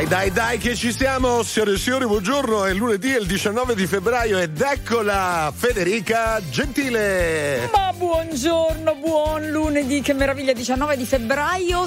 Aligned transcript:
Dai, 0.00 0.08
dai, 0.08 0.30
dai, 0.30 0.56
che 0.56 0.74
ci 0.74 0.92
siamo, 0.92 1.42
signore 1.42 1.74
e 1.74 1.76
signori, 1.76 2.06
buongiorno. 2.06 2.64
È 2.64 2.72
lunedì, 2.72 3.10
il 3.10 3.26
19 3.26 3.74
di 3.74 3.86
febbraio, 3.86 4.38
ed 4.38 4.58
eccola 4.58 5.52
Federica 5.54 6.40
Gentile. 6.48 7.68
Ma 7.70 7.92
buongiorno, 7.92 8.94
buon 8.94 9.50
lunedì, 9.50 10.00
che 10.00 10.14
meraviglia, 10.14 10.54
19 10.54 10.96
di 10.96 11.04
febbraio. 11.04 11.84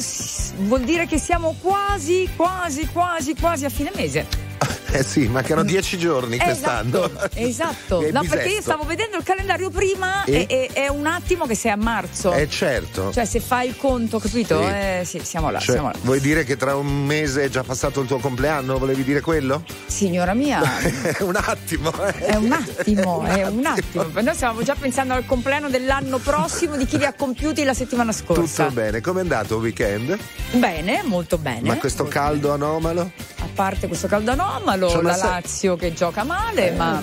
Vuol 0.57 0.81
dire 0.81 1.07
che 1.07 1.17
siamo 1.17 1.55
quasi, 1.59 2.29
quasi, 2.35 2.85
quasi, 2.85 3.33
quasi 3.33 3.65
a 3.65 3.69
fine 3.69 3.91
mese. 3.95 4.52
Eh 4.95 5.03
sì, 5.03 5.27
mancano 5.27 5.63
dieci 5.63 5.97
giorni 5.97 6.37
quest'anno. 6.37 7.05
Esatto, 7.05 7.29
esatto. 7.33 8.11
no, 8.11 8.23
perché 8.29 8.49
io 8.49 8.61
stavo 8.61 8.83
vedendo 8.83 9.17
il 9.17 9.23
calendario 9.23 9.71
prima 9.71 10.23
e, 10.23 10.45
e, 10.47 10.69
è 10.71 10.87
un 10.87 11.07
attimo 11.07 11.47
che 11.47 11.55
sei 11.55 11.71
a 11.71 11.75
marzo. 11.75 12.31
Eh 12.31 12.47
certo. 12.47 13.11
Cioè 13.11 13.25
se 13.25 13.39
fai 13.39 13.69
il 13.69 13.75
conto, 13.75 14.19
capito? 14.19 14.61
Sì, 14.61 14.67
eh, 14.67 15.01
sì 15.03 15.19
siamo 15.23 15.49
là, 15.49 15.57
cioè, 15.57 15.73
siamo 15.73 15.89
là. 15.89 15.97
Vuoi 16.01 16.19
dire 16.19 16.43
che 16.43 16.57
tra 16.57 16.75
un 16.75 17.05
mese 17.05 17.45
è 17.45 17.49
già 17.49 17.63
passato 17.63 18.01
il 18.01 18.07
tuo 18.07 18.19
compleanno? 18.19 18.77
Volevi 18.77 19.03
dire 19.03 19.21
quello? 19.21 19.63
Signora 19.87 20.35
mia. 20.35 20.61
un 21.21 21.35
attimo. 21.35 21.91
Eh. 22.05 22.13
È 22.13 22.35
un 22.35 22.51
attimo, 22.51 23.25
è 23.25 23.47
un 23.47 23.65
attimo. 23.65 24.05
Noi 24.13 24.35
stavamo 24.35 24.61
già 24.61 24.75
pensando 24.79 25.13
al 25.13 25.25
compleanno 25.25 25.69
dell'anno 25.69 26.19
prossimo 26.19 26.77
di 26.77 26.85
chi 26.85 26.99
li 26.99 27.05
ha 27.05 27.13
compiuti 27.13 27.63
la 27.63 27.73
settimana 27.73 28.11
scorsa. 28.11 28.65
Tutto 28.65 28.75
bene, 28.75 29.01
com'è 29.01 29.21
andato 29.21 29.55
il 29.55 29.61
weekend? 29.61 30.17
Bene, 30.51 31.01
molto 31.03 31.39
bene. 31.39 31.67
Ma 31.67 31.77
questo 31.77 32.05
caldo 32.05 32.51
anomalo? 32.51 33.11
A 33.39 33.47
parte 33.53 33.87
questo 33.87 34.07
caldo 34.07 34.31
anomalo, 34.31 34.82
C'ho 34.87 35.01
la 35.01 35.15
Lazio 35.15 35.75
che 35.75 35.93
gioca 35.93 36.23
male, 36.23 36.69
eh, 36.69 36.75
ma 36.75 37.01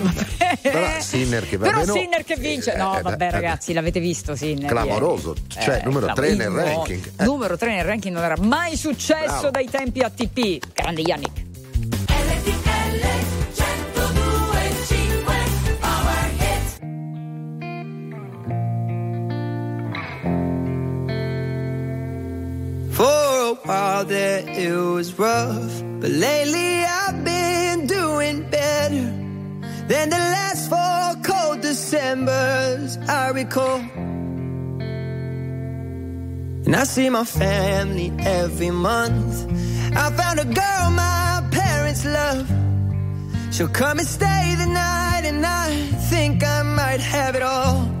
però 0.61 0.99
Sinner 0.99 1.47
che, 1.47 1.57
però 1.57 1.83
Sinner 1.83 2.23
che 2.23 2.35
vince. 2.35 2.75
No, 2.75 2.97
eh, 2.97 3.01
vabbè, 3.01 3.25
eh, 3.25 3.31
ragazzi, 3.31 3.73
l'avete 3.73 3.99
visto 3.99 4.35
Sinner. 4.35 4.69
Clamoroso, 4.69 5.35
cioè 5.47 5.77
eh, 5.77 5.81
numero 5.83 6.11
3 6.13 6.35
nel 6.35 6.49
ranking. 6.49 7.11
Eh. 7.17 7.23
Numero 7.23 7.57
3 7.57 7.75
nel 7.75 7.85
ranking 7.85 8.13
non 8.13 8.23
era 8.23 8.37
mai 8.39 8.75
successo 8.75 9.25
Bravo. 9.25 9.49
dai 9.51 9.69
tempi 9.69 10.01
ATP. 10.01 10.73
Grande 10.73 11.01
Yannick. 11.01 11.50
For 22.91 23.03
a 23.03 23.53
while 23.63 24.05
there 24.05 24.43
it 24.47 24.75
was 24.75 25.17
rough, 25.17 25.81
but 26.01 26.11
lately 26.11 26.83
I've 26.83 27.23
been 27.23 27.87
doing 27.87 28.49
better 28.49 29.05
than 29.87 30.09
the 30.09 30.17
last 30.17 30.69
four 30.69 31.15
cold 31.23 31.61
Decembers 31.61 32.97
I 33.07 33.29
recall. 33.29 33.79
And 36.65 36.75
I 36.75 36.83
see 36.83 37.09
my 37.09 37.23
family 37.23 38.11
every 38.19 38.71
month. 38.71 39.47
I 39.95 40.11
found 40.11 40.39
a 40.39 40.45
girl 40.45 40.91
my 40.91 41.47
parents 41.51 42.05
love. 42.05 42.47
She'll 43.53 43.69
come 43.69 43.99
and 43.99 44.07
stay 44.07 44.55
the 44.57 44.67
night, 44.67 45.21
and 45.23 45.45
I 45.45 45.71
think 46.09 46.43
I 46.43 46.63
might 46.63 46.99
have 46.99 47.35
it 47.35 47.41
all. 47.41 48.00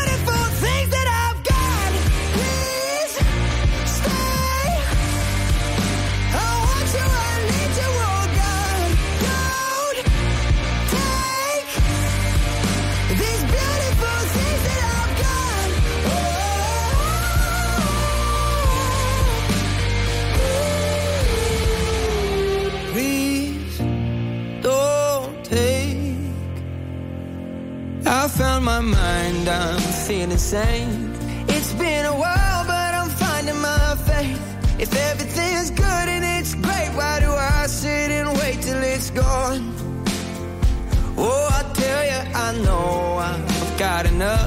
I'm 29.61 29.79
feeling 30.07 30.37
sane. 30.39 31.13
It's 31.47 31.73
been 31.73 32.05
a 32.05 32.15
while, 32.23 32.63
but 32.65 32.91
I'm 32.99 33.09
finding 33.09 33.59
my 33.61 33.95
faith. 34.09 34.41
If 34.79 34.91
everything's 35.09 35.69
good 35.69 36.07
and 36.15 36.23
it's 36.25 36.55
great, 36.55 36.89
why 36.99 37.19
do 37.19 37.31
I 37.31 37.67
sit 37.67 38.09
and 38.11 38.29
wait 38.39 38.61
till 38.61 38.81
it's 38.81 39.11
gone? 39.11 39.61
Oh, 41.15 41.47
I 41.59 41.61
tell 41.81 42.03
you, 42.11 42.21
I 42.45 42.49
know 42.65 43.17
I've 43.29 43.77
got 43.77 44.05
enough. 44.07 44.40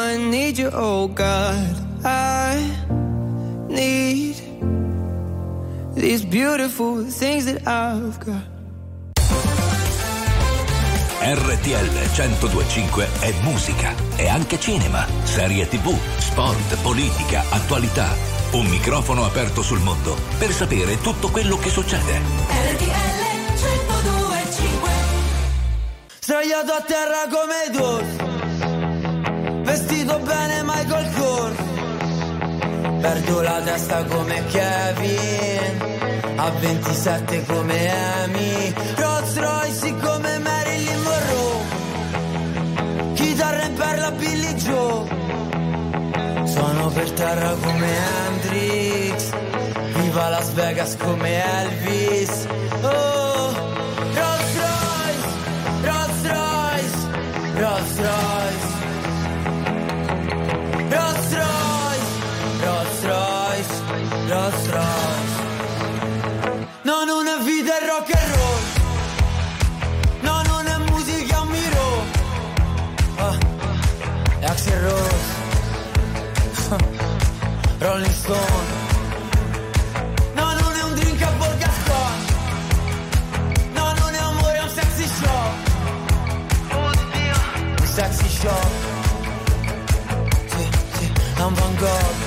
I 0.00 0.16
need 0.16 0.56
you, 0.56 0.70
oh 0.72 1.08
God. 1.08 1.76
I 2.02 2.56
need 3.68 4.34
these 5.94 6.24
beautiful 6.24 7.04
things 7.04 7.44
that 7.44 7.66
I've 7.66 8.18
got. 8.18 8.48
RTL 11.22 11.90
1025 11.92 13.08
è 13.20 13.34
musica, 13.42 13.94
è 14.16 14.26
anche 14.26 14.58
cinema, 14.58 15.06
serie 15.24 15.68
tv, 15.68 15.94
sport, 16.16 16.80
politica, 16.80 17.44
attualità. 17.50 18.08
Un 18.52 18.66
microfono 18.68 19.26
aperto 19.26 19.60
sul 19.60 19.80
mondo 19.80 20.16
per 20.38 20.50
sapere 20.52 20.98
tutto 21.02 21.28
quello 21.28 21.58
che 21.58 21.68
succede. 21.68 22.20
RTL 22.72 22.88
1025 23.54 24.90
Sdraiato 26.20 26.72
a 26.72 26.80
terra 26.80 27.28
come 27.28 27.78
Dor 27.78 28.29
Vestito 29.70 30.18
bene 30.18 30.64
Michael 30.64 31.08
Kors. 31.14 31.56
Perdo 33.00 33.40
la 33.40 33.60
testa 33.62 34.02
come 34.04 34.44
Kevin 34.46 35.78
A 36.34 36.50
27 36.50 37.44
come 37.46 37.88
Amy. 37.88 38.74
Rolls 38.96 39.36
Royce 39.36 39.94
come 40.00 40.38
Marilyn 40.38 41.00
Monroe. 41.02 41.62
Chitarra 43.14 43.62
in 43.66 43.74
perla 43.74 44.10
Billy 44.10 44.54
Joe. 44.54 45.06
Sono 46.46 46.88
per 46.88 47.10
terra 47.12 47.54
come 47.62 47.88
Hendrix. 48.26 49.30
Viva 49.94 50.28
Las 50.30 50.52
Vegas 50.52 50.96
come 50.96 51.44
Elvis. 51.44 52.46
Oh 52.82 53.19
da 64.30 64.48
non 67.04 67.26
è 67.26 67.42
vita 67.42 67.80
è 67.80 67.84
rock 67.84 68.14
and 68.14 68.34
roll. 68.36 68.62
No, 70.20 70.42
non 70.42 70.66
è 70.68 70.76
musica, 70.88 71.38
ammiro. 71.38 72.04
Ah, 73.16 73.36
è 74.38 74.44
Axel 74.44 74.80
Rose. 74.82 75.24
Rolling 77.80 78.12
Stone. 78.12 78.68
No, 80.34 80.52
non 80.60 80.72
è 80.78 80.82
un 80.84 80.94
drink 80.94 81.22
a 81.22 81.30
Borgascon. 81.32 82.14
No, 83.72 83.92
non 83.98 84.14
è 84.14 84.18
amore, 84.18 84.58
è 84.58 84.62
un 84.62 84.68
sexy 84.68 85.06
shop. 85.08 85.54
Oddio. 86.70 87.34
Un 87.80 87.86
sexy 87.86 88.28
shop. 88.28 88.70
Sì, 90.46 90.68
sì, 90.98 91.12
è 91.34 91.42
un 91.42 91.54
Van 91.54 91.74
Gogh. 91.74 92.19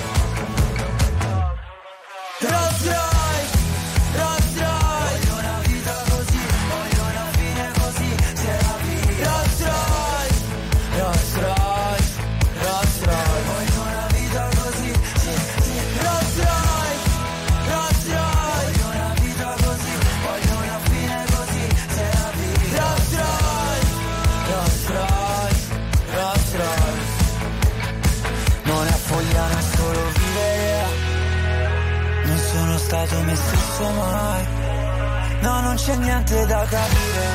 Da 36.64 36.70
capire. 36.70 37.28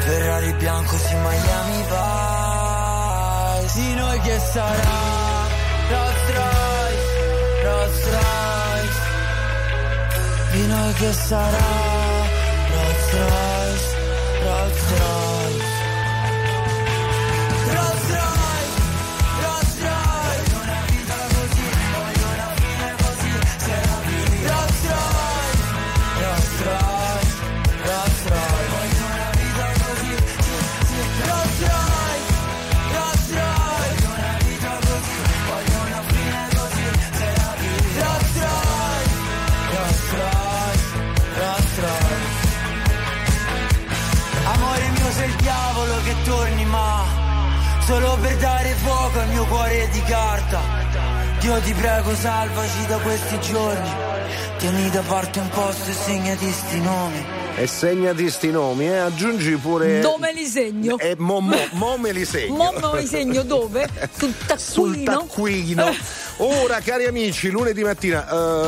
Ferrari 0.00 0.52
bianco 0.54 0.96
su 0.96 1.16
Miami 1.16 1.82
Vice. 1.90 3.72
Di 3.80 3.94
noi 3.94 4.20
che 4.20 4.38
sarà 4.52 5.46
Rolls 5.90 6.32
Royce, 6.38 7.62
Rolls 7.62 8.04
Royce. 8.10 9.00
Di 10.52 10.66
noi 10.66 10.92
che 10.94 11.12
sarà 11.12 11.66
Rolls 12.70 13.12
Royce, 13.12 13.47
fuoco 49.18 49.20
al 49.20 49.28
mio 49.28 49.44
cuore 49.46 49.88
di 49.90 50.02
carta 50.02 50.60
Dio 51.40 51.58
ti 51.60 51.72
prego 51.72 52.14
salvaci 52.14 52.86
da 52.86 52.98
questi 52.98 53.40
giorni 53.40 53.90
Tieni 54.58 54.90
da 54.90 55.02
parte 55.02 55.40
un 55.40 55.48
posto 55.48 55.90
e 55.90 55.92
segnati 55.92 56.50
sti 56.50 56.80
nomi 56.80 57.24
E 57.56 57.66
segnati 57.66 58.30
sti 58.30 58.50
nomi, 58.50 58.86
eh? 58.86 58.98
aggiungi 58.98 59.56
pure. 59.56 59.98
Dove 59.98 60.32
li 60.32 60.46
segno? 60.46 60.96
E 60.98 61.16
mo, 61.18 61.40
mo, 61.40 61.56
mo 61.72 61.96
me 61.96 62.12
li 62.12 62.24
segno. 62.24 62.54
Mo 62.54 62.72
me 62.72 63.00
li 63.00 63.06
segno 63.06 63.42
dove? 63.42 63.88
Sul 64.16 64.32
Sul 64.56 65.02
taccuino? 65.02 65.92
Ora, 66.40 66.78
cari 66.78 67.04
amici, 67.04 67.50
lunedì 67.50 67.82
mattina, 67.82 68.24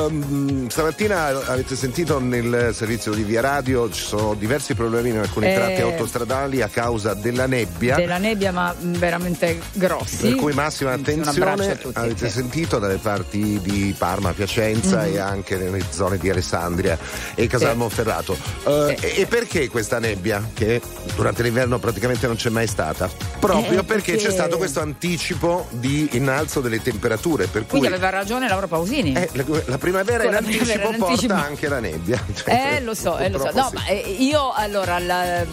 ehm, 0.07 0.69
stamattina 0.69 1.27
avete 1.47 1.77
sentito 1.77 2.19
nel 2.19 2.73
servizio 2.75 3.13
di 3.13 3.23
Via 3.23 3.41
Radio 3.41 3.89
ci 3.91 4.03
sono 4.03 4.35
diversi 4.35 4.75
problemi 4.75 5.11
in 5.11 5.19
alcuni 5.19 5.47
Eh. 5.47 5.55
tratti 5.55 5.81
autostradali 5.81 6.63
a 6.63 6.69
causa 6.69 7.15
della 7.15 7.47
nebbia. 7.47 7.95
Della 7.95 8.19
nebbia, 8.19 8.51
ma 8.51 8.75
veramente 8.77 9.61
grossi. 9.75 10.17
Per 10.17 10.35
cui 10.35 10.53
massima 10.53 10.95
Un 10.95 11.01
abbraccio 11.05 11.23
a 11.31 11.53
attenzione, 11.53 11.79
tutti. 11.79 11.99
avete 11.99 12.27
sì. 12.29 12.33
sentito 12.35 12.79
dalle 12.81 12.97
parti 12.97 13.61
di 13.63 13.95
Parma, 13.97 14.33
Piacenza 14.33 15.03
Mhm. 15.05 15.15
e 15.15 15.19
anche 15.19 15.57
nelle 15.57 15.85
zone 15.91 16.19
di 16.19 16.29
Alessandria 16.29 16.99
e 17.37 17.47
Casal 17.47 17.71
Sì. 17.73 17.77
Monferrato. 17.77 18.37
Eh, 18.67 18.97
Sì. 18.99 19.21
E 19.21 19.27
perché 19.27 19.69
questa 19.69 20.01
nebbia 20.01 20.43
che 20.55 20.81
durante 21.15 21.45
l'inverno 21.45 21.79
praticamente 21.79 22.27
non 22.27 22.35
c'è 22.35 22.49
mai 22.51 22.67
stata? 22.67 23.09
Proprio 23.39 23.81
Eh, 23.81 23.85
perché, 23.85 24.13
perché- 24.15 24.17
c'è 24.27 24.33
stato 24.33 24.57
questo 24.57 24.81
anticipo 24.81 25.69
di 25.71 26.09
innalzo 26.13 26.61
delle 26.61 26.83
temperature, 26.83 27.47
per 27.47 27.59
cui 27.67 27.79
Quindi 27.79 27.87
aveva 27.89 28.11
ragione 28.11 28.49
Laura 28.49 28.67
Pausini. 28.67 29.13
eh, 29.15 29.29
la, 29.33 29.45
la 29.67 29.79
primavera 29.79 30.25
in 30.25 30.31
La 30.33 30.39
primavera 30.39 30.39
anticipo 30.39 30.89
in 30.89 31.03
anticipo. 31.03 31.33
porta 31.35 31.47
anche 31.49 31.69
la 31.69 31.81
nebbia. 31.81 32.25
Cioè, 32.35 32.75
Eh, 32.77 32.81
lo 32.83 32.95
so, 32.95 33.19
eh, 33.19 33.29
lo 33.31 33.39
so. 33.39 33.51
No, 33.55 33.69
sì. 33.69 33.75
ma 33.75 33.87
eh, 33.87 34.17
io 34.19 34.53
allora 34.53 34.99
la- 34.99 35.45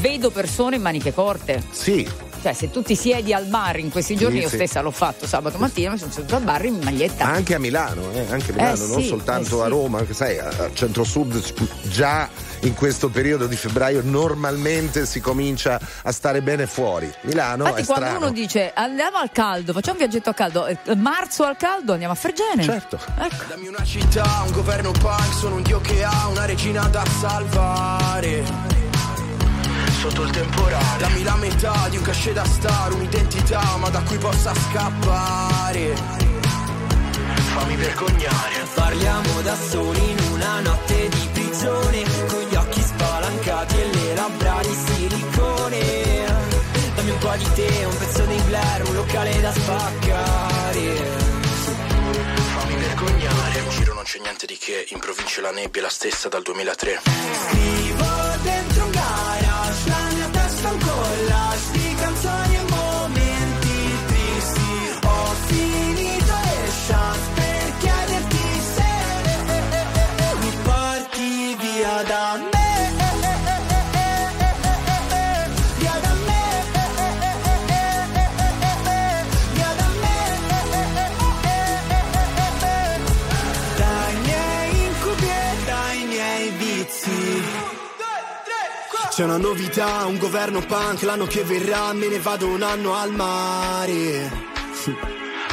vedo 0.00 0.30
persone 0.30 0.76
in 0.76 0.82
maniche 0.82 1.12
corte. 1.12 1.62
Sì, 1.70 2.06
Cioè, 2.42 2.52
se 2.52 2.70
tu 2.70 2.82
ti 2.82 2.94
siedi 2.94 3.32
al 3.32 3.46
bar 3.46 3.78
in 3.78 3.90
questi 3.90 4.14
giorni, 4.14 4.36
Sì, 4.36 4.42
io 4.42 4.48
sì. 4.48 4.54
stessa 4.56 4.80
l'ho 4.80 4.90
fatto 4.92 5.26
sabato 5.26 5.58
mattina, 5.58 5.90
mi 5.90 5.98
sono 5.98 6.12
seduto 6.12 6.36
al 6.36 6.42
bar 6.42 6.64
in 6.64 6.78
maglietta. 6.82 7.24
anche 7.24 7.54
a 7.54 7.58
Milano, 7.58 8.02
eh, 8.12 8.26
anche 8.30 8.52
a 8.52 8.54
Milano, 8.54 8.84
Eh 8.84 8.86
non 8.86 9.00
sì, 9.00 9.06
soltanto 9.08 9.62
eh 9.62 9.64
a. 9.66 9.68
Roma, 9.68 9.98
anche 9.98 10.14
sai, 10.14 10.38
a 10.38 10.46
a 10.48 10.70
centro-sud 10.72 11.42
già 11.88 12.28
in 12.60 12.74
questo 12.74 13.08
periodo 13.08 13.46
di 13.46 13.56
febbraio 13.56 14.00
normalmente 14.04 15.06
si 15.06 15.20
comincia 15.20 15.78
a 16.02 16.12
stare 16.12 16.42
bene 16.42 16.66
fuori. 16.66 17.12
Milano 17.22 17.64
Infatti, 17.66 17.82
è 17.82 17.84
quando 17.84 18.04
strano. 18.06 18.26
uno 18.26 18.34
dice 18.34 18.72
andiamo 18.74 19.18
al 19.18 19.30
caldo, 19.32 19.72
facciamo 19.72 19.98
un 19.98 20.06
viaggetto 20.06 20.30
a 20.30 20.34
caldo, 20.34 20.66
eh, 20.66 20.78
marzo 20.96 21.44
al 21.44 21.56
caldo, 21.56 21.92
andiamo 21.92 22.12
a 22.12 22.16
Fregene. 22.16 22.62
Certo. 22.62 22.98
Ecco. 23.18 23.44
Dammi 23.48 23.68
una 23.68 23.84
città, 23.84 24.42
un 24.46 24.52
governo 24.52 24.90
punk, 24.92 25.34
sono 25.34 25.56
un 25.56 25.62
dio 25.62 25.80
che 25.80 26.02
ha 26.04 26.28
una 26.28 26.44
regina 26.44 26.86
da 26.88 27.04
salvare. 27.20 28.44
Sotto 30.00 30.22
il 30.22 30.30
temporale. 30.30 30.98
Dammi 30.98 31.22
la 31.22 31.36
metà 31.36 31.88
di 31.88 31.96
un 31.96 32.02
cachet 32.02 32.34
da 32.34 32.44
star, 32.44 32.92
un'identità, 32.92 33.76
ma 33.78 33.88
da 33.88 34.00
cui 34.02 34.18
possa 34.18 34.52
scappare. 34.54 35.94
Fammi 37.54 37.76
vergognare. 37.76 38.54
Parliamo 38.74 39.40
da 39.42 39.56
soli 39.56 40.10
in 40.10 40.18
una 40.32 40.60
notte 40.60 41.08
di 41.08 41.28
prigione 41.32 42.04
Con 43.56 43.64
gli 43.64 43.64
occhi 43.64 43.64
spalancati 43.64 43.80
e 43.80 43.94
le 43.94 44.14
labbra 44.14 44.60
di 44.62 44.74
silicone 44.74 46.24
Dammi 46.94 47.10
un 47.10 47.18
po' 47.18 47.36
di 47.36 47.52
te, 47.54 47.84
un 47.84 47.96
pezzo 47.96 48.24
di 48.24 48.40
Blair, 48.46 48.88
un 48.88 48.94
locale 48.94 49.40
da 49.40 49.52
spaccare 49.52 50.94
Fammi 52.54 52.74
vergognare. 52.76 53.58
In 53.60 53.70
giro 53.70 53.94
non 53.94 54.04
c'è 54.04 54.18
niente 54.18 54.46
di 54.46 54.56
che, 54.56 54.86
in 54.90 54.98
provincia 54.98 55.40
la 55.40 55.52
nebbia 55.52 55.80
è 55.80 55.84
la 55.84 55.90
stessa 55.90 56.28
dal 56.28 56.42
2003. 56.42 57.00
Scrivo 57.02 58.04
dentro 58.42 58.84
un 58.84 58.90
garage, 58.90 59.88
la 59.88 60.08
mia 60.12 60.28
testa 60.28 60.70
un 60.70 60.78
collage 60.78 61.75
C'è 89.16 89.24
una 89.24 89.38
novità, 89.38 90.04
un 90.04 90.18
governo 90.18 90.60
punk, 90.60 91.00
l'anno 91.00 91.24
che 91.24 91.42
verrà 91.42 91.90
me 91.94 92.06
ne 92.06 92.18
vado 92.18 92.48
un 92.48 92.60
anno 92.60 92.94
al 92.94 93.12
mare. 93.12 94.30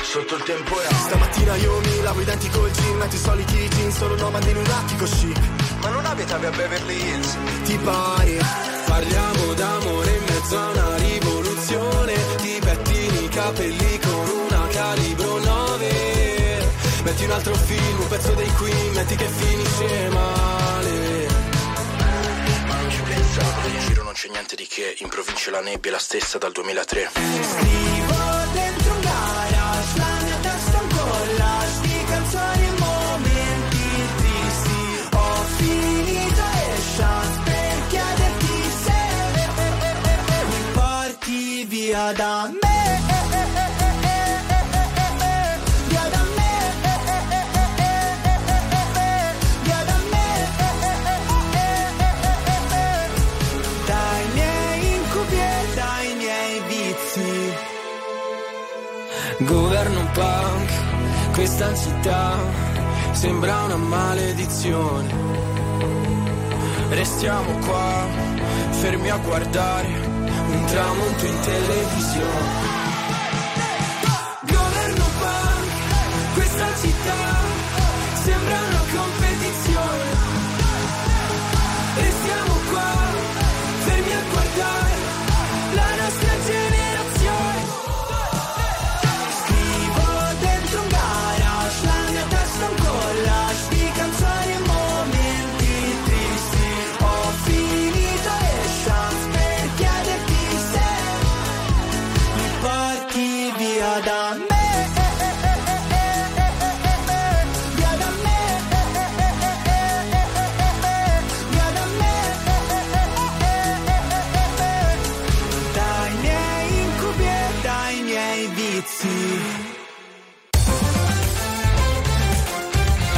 Sotto 0.02 0.36
il 0.36 0.44
temporale. 0.44 0.94
Stamattina 0.94 1.56
io 1.56 1.80
mi 1.80 2.02
lavo 2.02 2.20
i 2.20 2.26
denti 2.26 2.50
col 2.50 2.70
gin, 2.74 2.98
metto 2.98 3.16
i 3.16 3.20
soliti 3.20 3.70
jeans, 3.70 3.96
sono 3.96 4.16
nomade 4.16 4.50
in 4.50 4.58
un 4.58 4.66
attico 4.66 5.06
chic. 5.06 5.40
Ma 5.80 5.88
non 5.92 6.06
abitavi 6.06 6.46
a 6.46 6.50
Beverly 6.50 7.08
Hills? 7.08 7.38
Ti 7.64 7.78
pare? 7.78 8.38
Parliamo 8.86 9.54
d'amore 9.54 10.12
in 10.12 10.24
mezzo 10.28 10.60
a 10.60 10.70
una 10.70 10.96
rivoluzione. 10.98 12.14
Ti 12.42 12.60
pettini 12.60 13.24
i 13.24 13.30
capelli 13.30 14.00
con 14.00 14.30
una 14.46 14.68
calibro 14.68 15.40
9. 15.40 16.68
Metti 17.04 17.24
un 17.24 17.32
altro 17.32 17.56
film, 17.56 18.00
un 18.02 18.08
pezzo 18.10 18.34
dei 18.34 18.52
Queen, 18.56 18.92
metti 18.94 19.16
che 19.16 19.28
finisce 19.30 20.10
male. 20.10 21.03
Pensavo, 23.36 23.68
in 23.68 23.80
giro 23.80 24.04
non 24.04 24.14
c'è 24.14 24.30
niente 24.30 24.56
di 24.56 24.68
che, 24.68 24.96
in 25.00 25.10
provincia 25.10 25.50
la 25.50 25.62
nebbia 25.62 25.90
è 25.90 25.94
la 25.94 26.00
stessa 26.00 26.38
dal 26.38 26.52
2003. 26.52 27.10
Scrivo 27.14 28.16
dentro 28.54 28.94
un 28.94 29.02
garage, 29.02 29.98
la 29.98 30.18
mia 30.22 30.38
testa 30.38 30.80
un 30.80 30.88
collage 30.88 31.82
di 31.82 32.04
canzoni 32.06 32.64
e 32.64 32.72
momenti 32.78 33.86
tristi. 34.18 35.16
Ho 35.16 35.44
finito 35.58 36.42
le 36.54 36.78
chance 36.96 37.40
per 37.44 37.88
chiederti 37.88 38.72
se 38.84 38.98
mi 40.46 40.72
porti 40.74 41.66
via 41.66 42.12
da 42.12 42.52
me. 42.62 42.73
governo 59.54 60.10
punk, 60.14 61.32
questa 61.34 61.76
città 61.76 62.38
sembra 63.12 63.66
una 63.66 63.76
maledizione. 63.76 65.14
Restiamo 66.90 67.60
qua, 67.60 68.08
fermi 68.72 69.10
a 69.12 69.18
guardare 69.18 69.88
un 69.88 70.66
tramonto 70.66 71.26
in 71.26 71.40
televisione. 71.42 72.72
Governo 74.42 75.06
punk, 75.22 76.34
questa 76.34 76.68
città 76.82 77.16
sembra 78.24 78.58
una 78.70 78.83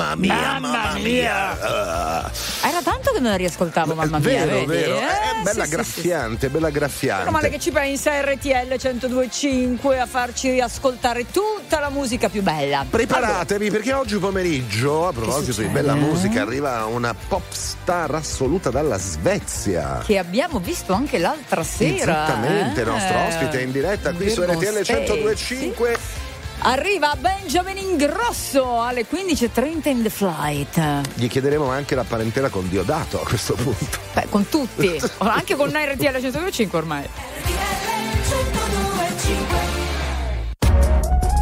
Mamma 0.00 0.14
mia, 0.14 0.34
mamma, 0.34 0.68
mamma 0.68 0.92
mia. 0.94 1.02
mia. 1.02 2.30
Era 2.62 2.80
tanto 2.82 3.12
che 3.12 3.20
non 3.20 3.32
la 3.32 3.36
riascoltavo, 3.36 3.94
mamma 3.94 4.18
mia. 4.18 4.46
Vero, 4.46 4.64
vedi? 4.64 4.66
vero. 4.66 4.94
Eh, 4.94 5.02
eh 5.02 5.04
è 5.04 5.42
bella 5.42 5.64
sì, 5.64 5.70
graffiante, 5.70 6.46
sì. 6.46 6.52
bella 6.52 6.70
graffiante. 6.70 7.24
Meno 7.24 7.36
male 7.36 7.50
che 7.50 7.58
ci 7.58 7.70
pensa 7.70 8.18
RTL 8.22 8.66
1025 8.66 10.00
a 10.00 10.06
farci 10.06 10.50
riascoltare 10.52 11.26
tutta 11.30 11.80
la 11.80 11.90
musica 11.90 12.30
più 12.30 12.40
bella. 12.40 12.86
Preparatevi 12.88 13.66
allora. 13.66 13.78
perché 13.78 13.92
oggi 13.92 14.16
pomeriggio, 14.16 15.06
a 15.06 15.12
proposito 15.12 15.60
di 15.60 15.68
bella 15.68 15.94
musica, 15.94 16.40
arriva 16.40 16.86
una 16.86 17.14
pop 17.14 17.50
star 17.50 18.14
assoluta 18.14 18.70
dalla 18.70 18.96
Svezia. 18.96 20.02
Che 20.06 20.16
abbiamo 20.16 20.60
visto 20.60 20.94
anche 20.94 21.18
l'altra 21.18 21.62
sera. 21.62 22.24
Esattamente, 22.24 22.80
eh? 22.80 22.84
nostro 22.84 23.18
ospite 23.26 23.60
in 23.60 23.70
diretta 23.70 24.12
qui 24.12 24.28
Vero 24.28 24.44
su 24.46 24.50
RTL 24.50 24.92
1025. 24.92 25.98
Sì. 25.98 26.19
Arriva 26.62 27.16
Benjamin 27.18 27.78
Ingrosso 27.78 28.82
alle 28.82 29.06
15.30 29.10 29.88
in 29.88 30.02
The 30.02 30.10
Flight. 30.10 31.08
Gli 31.14 31.26
chiederemo 31.26 31.70
anche 31.70 31.94
la 31.94 32.04
parentela 32.04 32.50
con 32.50 32.68
Diodato 32.68 33.22
a 33.22 33.24
questo 33.24 33.54
punto. 33.54 33.98
Beh, 34.12 34.26
con 34.28 34.46
tutti, 34.48 35.00
anche 35.18 35.56
con 35.56 35.70
RTL 35.70 36.20
125 36.20 36.78
ormai. 36.78 37.08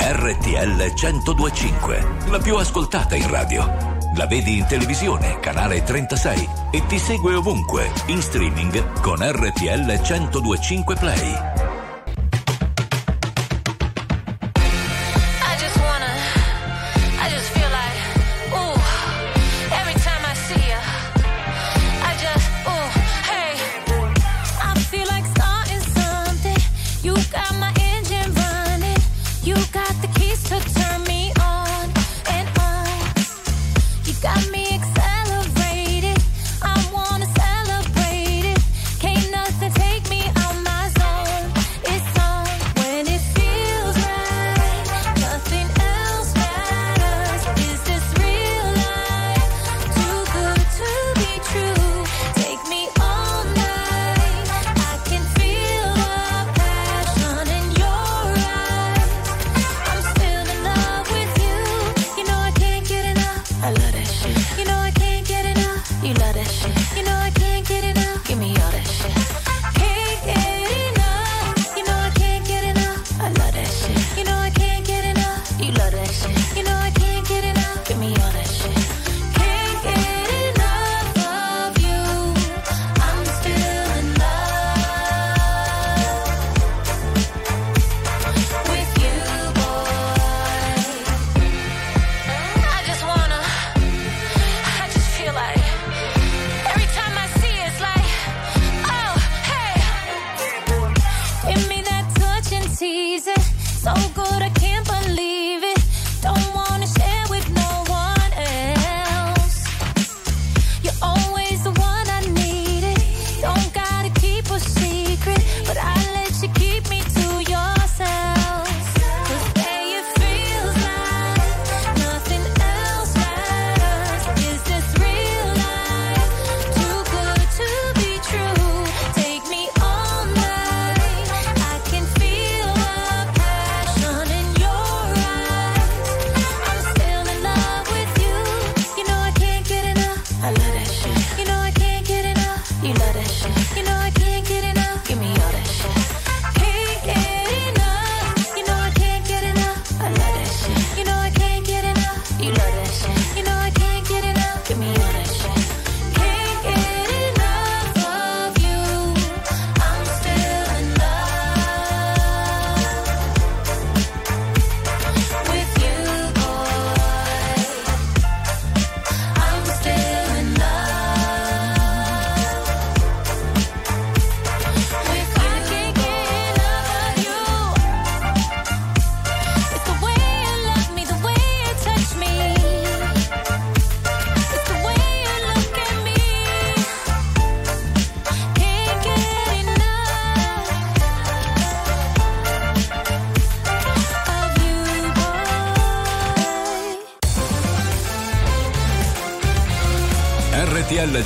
RTL 0.00 0.94
125, 0.94 2.06
la 2.28 2.38
più 2.38 2.56
ascoltata 2.56 3.16
in 3.16 3.28
radio. 3.28 3.96
La 4.16 4.26
vedi 4.26 4.58
in 4.58 4.66
televisione, 4.66 5.40
canale 5.40 5.82
36 5.82 6.48
e 6.70 6.86
ti 6.86 6.98
segue 6.98 7.34
ovunque, 7.34 7.90
in 8.06 8.22
streaming 8.22 9.00
con 9.00 9.18
RTL 9.20 10.00
125 10.00 10.94
Play. 10.96 11.67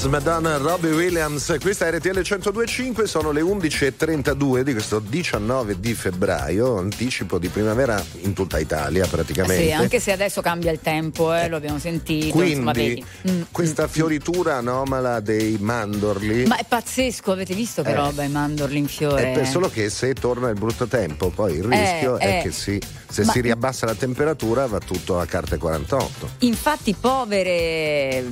She's 0.00 0.08
Madonna 0.08 0.56
Robbie 0.56 0.92
Williams, 0.92 1.56
questa 1.60 1.86
è 1.86 1.90
RTL 1.94 2.20
1025, 2.22 3.06
sono 3.06 3.32
le 3.32 3.42
11.32 3.42 4.60
di 4.62 4.72
questo 4.72 4.98
19 4.98 5.78
di 5.78 5.92
febbraio, 5.92 6.78
anticipo 6.78 7.36
di 7.38 7.48
primavera 7.48 8.02
in 8.22 8.32
tutta 8.32 8.58
Italia 8.58 9.06
praticamente. 9.06 9.62
Sì, 9.62 9.72
anche 9.72 10.00
se 10.00 10.12
adesso 10.12 10.40
cambia 10.40 10.70
il 10.72 10.80
tempo, 10.80 11.34
eh, 11.34 11.48
lo 11.50 11.56
abbiamo 11.56 11.78
sentito. 11.78 12.42
insomma, 12.42 12.72
Quindi 12.72 13.04
vedi. 13.22 13.36
Mm. 13.36 13.42
questa 13.50 13.88
fioritura 13.88 14.56
anomala 14.56 15.20
dei 15.20 15.58
mandorli. 15.60 16.46
Ma 16.46 16.56
è 16.56 16.64
pazzesco, 16.66 17.32
avete 17.32 17.52
visto 17.54 17.82
che 17.82 17.90
Eh. 17.90 17.94
roba 17.94 18.22
i 18.22 18.30
mandorli 18.30 18.78
in 18.78 18.88
fiore? 18.88 19.32
È 19.32 19.34
per- 19.34 19.46
solo 19.46 19.68
che 19.68 19.90
se 19.90 20.14
torna 20.14 20.48
il 20.48 20.54
brutto 20.58 20.86
tempo, 20.86 21.28
poi 21.28 21.56
il 21.56 21.64
rischio 21.64 22.16
Eh, 22.18 22.22
è 22.22 22.38
eh. 22.38 22.42
che 22.44 22.52
si- 22.52 22.80
se 23.06 23.24
Ma- 23.24 23.32
si 23.32 23.40
riabbassa 23.42 23.84
la 23.84 23.94
temperatura 23.94 24.66
va 24.66 24.78
tutto 24.78 25.20
a 25.20 25.26
carte 25.26 25.58
48. 25.58 26.30
Infatti, 26.38 26.94
povere, 26.98 28.24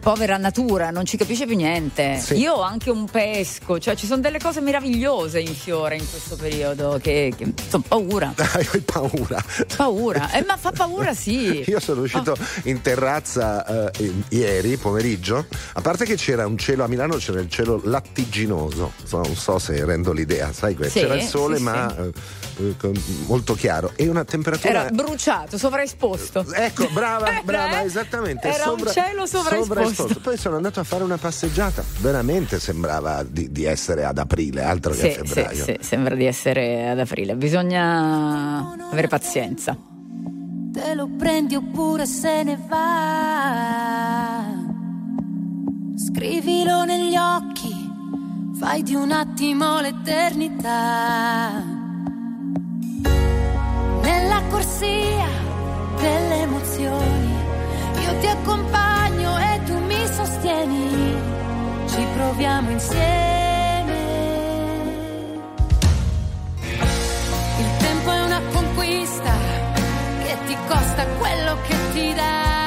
povera 0.00 0.36
natura, 0.36 0.90
non 0.90 1.04
ci 1.04 1.16
capisce 1.16 1.46
più 1.46 1.56
niente. 1.56 2.18
Sì. 2.18 2.34
Io 2.34 2.54
ho 2.54 2.62
anche 2.62 2.90
un 2.90 3.06
pesco, 3.06 3.78
cioè 3.78 3.96
ci 3.96 4.06
sono 4.06 4.20
delle 4.20 4.38
cose 4.38 4.60
meravigliose 4.60 5.40
in 5.40 5.54
fiore 5.54 5.96
in 5.96 6.08
questo 6.08 6.36
periodo 6.36 6.98
che, 7.00 7.32
che 7.36 7.52
sono 7.68 7.84
paura. 7.86 8.32
Hai 8.36 8.80
paura. 8.80 9.42
Paura, 9.76 10.32
eh, 10.32 10.44
ma 10.44 10.56
fa 10.56 10.72
paura 10.72 11.14
sì. 11.14 11.64
Io 11.68 11.80
sono 11.80 12.02
uscito 12.02 12.36
in 12.64 12.80
terrazza 12.80 13.90
eh, 13.90 14.12
ieri 14.30 14.76
pomeriggio, 14.76 15.46
a 15.74 15.80
parte 15.80 16.04
che 16.04 16.16
c'era 16.16 16.46
un 16.46 16.58
cielo 16.58 16.84
a 16.84 16.88
Milano, 16.88 17.16
c'era 17.16 17.40
il 17.40 17.48
cielo 17.48 17.80
lattiginoso, 17.84 18.92
so- 19.04 19.20
non 19.22 19.36
so 19.36 19.58
se 19.58 19.84
rendo 19.84 20.12
l'idea, 20.12 20.52
sai, 20.52 20.76
Sì, 20.82 21.00
c'era 21.00 21.14
il 21.14 21.22
sole 21.22 21.56
sì, 21.56 21.62
ma 21.62 21.94
eh, 21.96 22.12
eh, 22.58 22.92
molto 23.26 23.54
chiaro 23.54 23.92
e 23.96 24.08
una 24.08 24.24
temperatura... 24.24 24.68
Era 24.68 24.90
bruciato, 24.90 25.58
sovraesposto. 25.58 26.44
Ecco, 26.52 26.88
brava, 26.88 27.28
Era, 27.30 27.42
brava, 27.42 27.80
eh? 27.82 27.84
esattamente. 27.84 28.48
Era 28.48 28.70
un 28.70 28.86
cielo 28.90 29.26
sovraesposto. 29.26 29.77
Poi 30.22 30.36
sono 30.36 30.56
andato 30.56 30.80
a 30.80 30.84
fare 30.84 31.04
una 31.04 31.16
passeggiata. 31.18 31.82
Veramente 32.00 32.58
sembrava 32.60 33.22
di, 33.22 33.50
di 33.52 33.64
essere 33.64 34.04
ad 34.04 34.18
aprile, 34.18 34.62
altro 34.62 34.92
che 34.92 34.98
a 35.00 35.10
Sì, 35.10 35.10
sì, 35.10 35.34
febbraio. 35.34 35.64
sì, 35.64 35.76
sembra 35.80 36.14
di 36.14 36.24
essere 36.24 36.88
ad 36.90 36.98
aprile. 36.98 37.34
Bisogna 37.36 38.74
avere 38.90 39.08
pazienza. 39.08 39.76
Te 40.72 40.94
lo 40.94 41.08
prendi 41.16 41.54
oppure 41.56 42.06
se 42.06 42.42
ne 42.42 42.58
va. 42.68 44.44
Scrivilo 45.96 46.84
negli 46.84 47.16
occhi, 47.16 47.74
fai 48.58 48.82
di 48.82 48.94
un 48.94 49.10
attimo 49.10 49.80
l'eternità. 49.80 51.64
Nella 54.02 54.42
corsia 54.48 55.26
delle 55.96 56.42
emozioni, 56.42 57.37
io 58.02 58.18
ti 58.20 58.26
accompagno 58.26 59.38
e 59.38 59.60
tu 59.66 59.78
mi 59.78 60.06
sostieni. 60.06 61.16
Ci 61.86 62.06
proviamo 62.14 62.70
insieme. 62.70 63.96
Il 67.58 67.76
tempo 67.78 68.10
è 68.10 68.20
una 68.22 68.40
conquista 68.52 69.32
che 70.22 70.36
ti 70.46 70.56
costa 70.68 71.06
quello 71.18 71.56
che 71.66 71.76
ti 71.92 72.14
dà. 72.14 72.57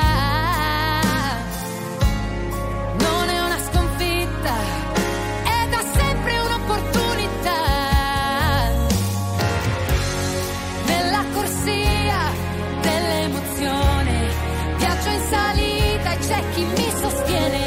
C'è 16.32 16.50
chi 16.54 16.64
mi 16.64 16.92
sostiene. 17.02 17.60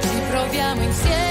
Ci 0.00 0.20
proviamo 0.30 0.82
insieme 0.82 1.29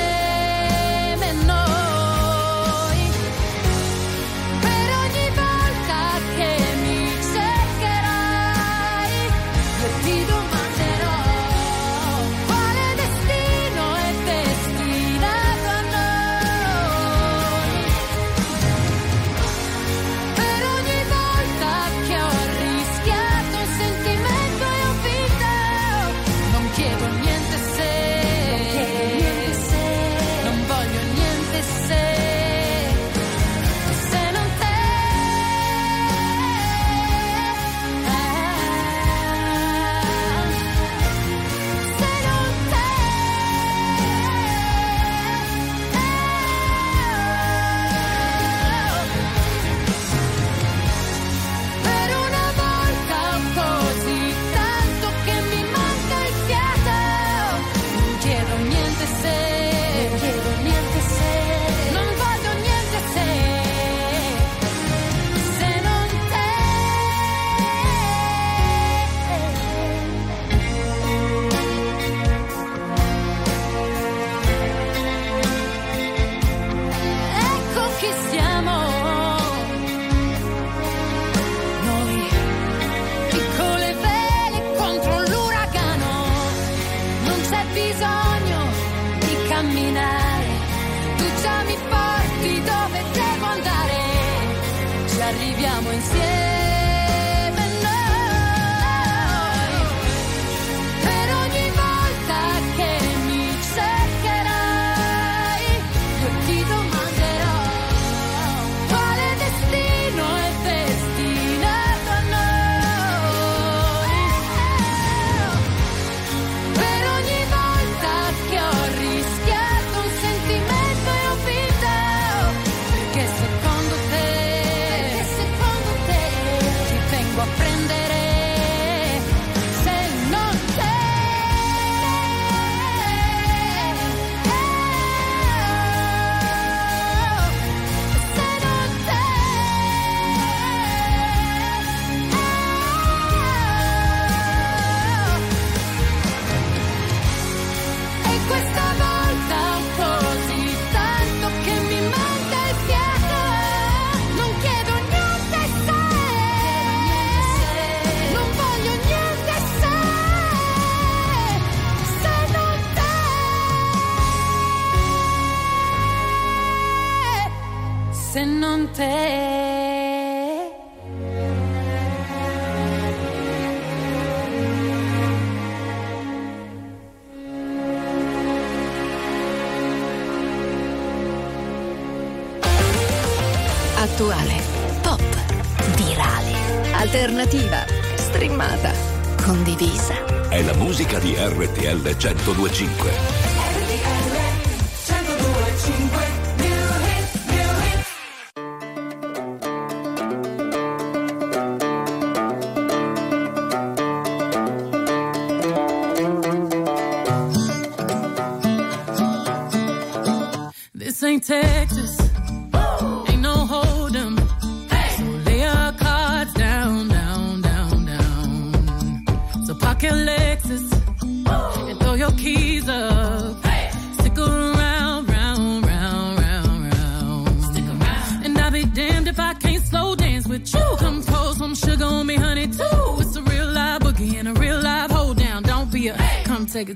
102.5 192.20 193.39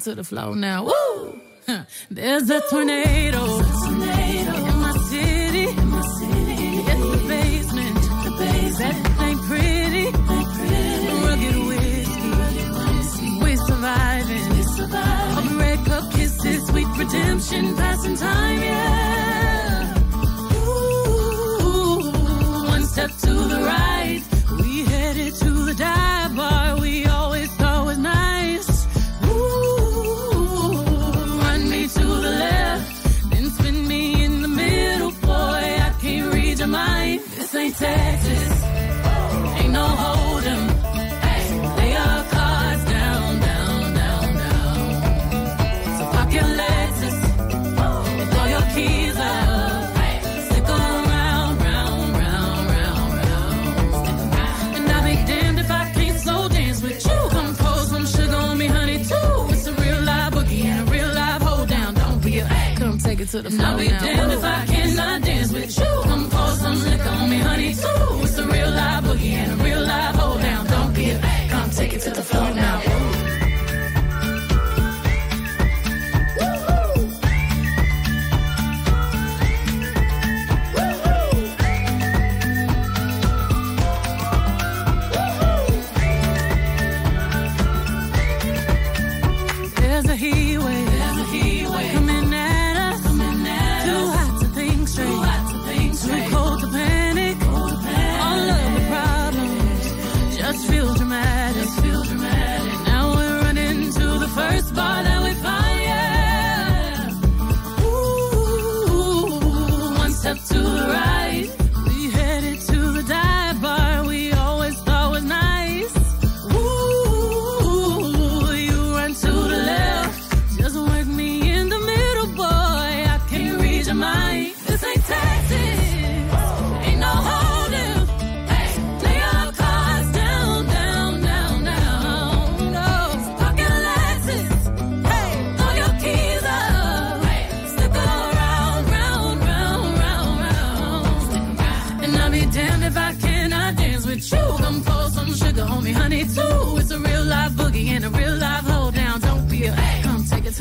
to 0.03 0.15
the 0.15 0.23
flow 0.23 0.53
now. 0.53 0.83
Woo! 0.83 1.39
There's 2.11 2.49
a 2.49 2.59
tornado. 2.69 3.45
In 3.45 3.99
my 4.83 4.93
city, 5.09 5.67
in 5.69 6.99
the 7.11 7.25
basement. 7.27 7.97
Pretty. 9.47 10.05
Rugged 11.25 11.57
whiskey, 11.67 13.29
we 13.43 13.55
surviving. 13.55 14.51
A 15.39 15.41
red 15.57 15.79
cup 15.85 16.11
kisses, 16.11 16.67
sweet 16.67 16.87
redemption, 16.97 17.75
passing 17.75 18.17
time, 18.17 18.61
yeah. 18.61 19.97
Ooh, 20.55 22.11
one 22.67 22.85
step 22.85 23.11
to 23.21 23.33
the 23.33 23.61
right, 23.65 24.21
we 24.59 24.83
headed 24.83 25.33
to 25.35 25.49
the 25.49 25.73
dive. 25.75 26.22
it 63.23 63.29
to 63.29 63.41
the 63.41 63.49
floor. 63.51 63.67
I'll 63.67 63.77
be 63.77 63.87
damned 63.87 64.31
if 64.33 64.43
I 64.43 64.65
cannot 64.65 65.21
dance 65.21 65.51
with 65.53 65.77
you. 65.77 65.85
Come 66.03 66.29
pour 66.29 66.47
some 66.63 66.83
liquor 66.83 67.09
on 67.09 67.29
me, 67.29 67.37
honey, 67.37 67.69
Ooh, 67.71 68.23
It's 68.23 68.37
a 68.37 68.45
real 68.47 68.69
live 68.71 69.03
boogie 69.05 69.31
and 69.41 69.59
a 69.59 69.62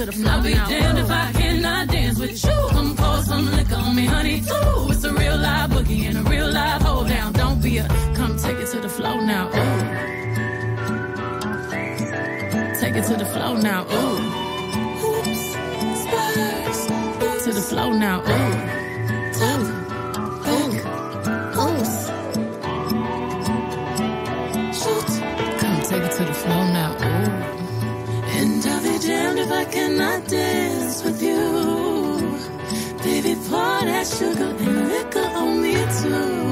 to 0.04 0.10
the 0.10 0.12
floor. 0.12 0.32
I'll 0.32 0.42
be 0.42 0.54
damned 0.54 0.98
if 0.98 1.10
I 1.10 1.32
cannot 1.32 1.88
dance 1.88 2.18
with 2.18 2.44
you. 2.44 2.68
Come 2.70 2.96
pour 2.96 3.22
some 3.22 3.50
liquor 3.52 3.76
on 3.76 3.94
me, 3.94 4.06
honey, 4.06 4.40
too. 4.40 4.88
It's 4.90 5.04
a 5.04 5.12
real 5.12 5.36
live 5.36 5.70
boogie 5.70 6.08
and 6.08 6.18
a 6.18 6.22
real 6.30 6.50
live 6.50 6.82
hold 6.82 7.08
down. 7.08 7.32
Don't 7.32 7.62
be 7.62 7.78
a 7.78 7.86
come 8.16 8.36
take 8.36 8.58
it 8.58 8.66
to 8.72 8.80
the 8.80 8.88
floor 8.88 9.20
now. 9.22 9.48
Ooh. 9.48 9.82
Take 12.80 12.96
it 12.96 13.04
to 13.04 13.16
the 13.16 13.26
floor 13.26 13.58
now. 13.58 13.86
Ooh. 13.98 14.18
Oops. 15.08 15.42
Spurs. 16.02 16.86
To 17.44 17.52
the 17.52 17.62
floor 17.70 17.94
now. 17.94 18.20
Ooh. 18.22 18.54
Ooh. 19.46 19.64
Ooh. 21.62 21.82
Come 25.60 25.80
take 25.82 26.02
it 26.02 26.12
to 26.18 26.24
the 26.24 26.34
floor 26.34 26.64
now. 26.78 26.90
Ooh. 27.00 27.61
If 29.74 30.00
I 30.00 30.20
dance 30.28 31.02
with 31.02 31.22
you. 31.22 32.38
Baby, 33.02 33.34
pour 33.48 33.80
that 33.88 34.06
sugar 34.06 34.54
and 34.60 34.88
liquor 34.88 35.28
on 35.34 35.62
me 35.62 35.74
too. 36.00 36.51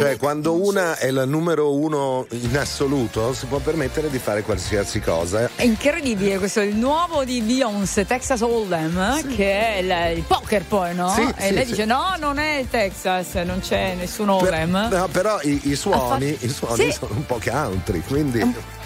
Cioè, 0.00 0.16
quando 0.16 0.54
una 0.54 0.96
è 0.96 1.10
la 1.10 1.24
numero 1.26 1.74
uno 1.74 2.26
in 2.30 2.56
assoluto, 2.56 3.34
si 3.34 3.44
può 3.46 3.58
permettere 3.58 4.08
di 4.08 4.18
fare 4.18 4.42
qualsiasi 4.42 4.98
cosa. 5.00 5.50
È 5.54 5.62
incredibile 5.62 6.38
questo, 6.38 6.60
è 6.60 6.64
il 6.64 6.74
nuovo 6.76 7.22
di 7.24 7.40
Beyoncé, 7.42 8.06
Texas 8.06 8.40
Hold'em, 8.40 9.34
che 9.36 9.74
è 9.74 9.78
il, 9.78 10.16
il 10.18 10.22
poker 10.22 10.64
poi, 10.64 10.94
no? 10.94 11.10
Sì, 11.10 11.20
e 11.36 11.46
sì, 11.48 11.52
lei 11.52 11.64
sì. 11.64 11.70
dice 11.72 11.84
no, 11.84 12.14
non 12.18 12.38
è 12.38 12.56
il 12.56 12.68
Texas, 12.70 13.34
non 13.44 13.60
c'è 13.60 13.94
nessun 13.94 14.26
Per- 14.26 14.52
Hold'em. 14.52 14.88
no, 14.90 15.08
però 15.12 15.38
i, 15.42 15.60
i 15.64 15.76
suoni, 15.76 16.34
i 16.40 16.48
suoni 16.48 16.84
Sì. 16.84 16.92
sono 16.92 17.14
un 17.14 17.26
po' 17.26 17.38
country, 17.42 18.00
quindi 18.06 18.38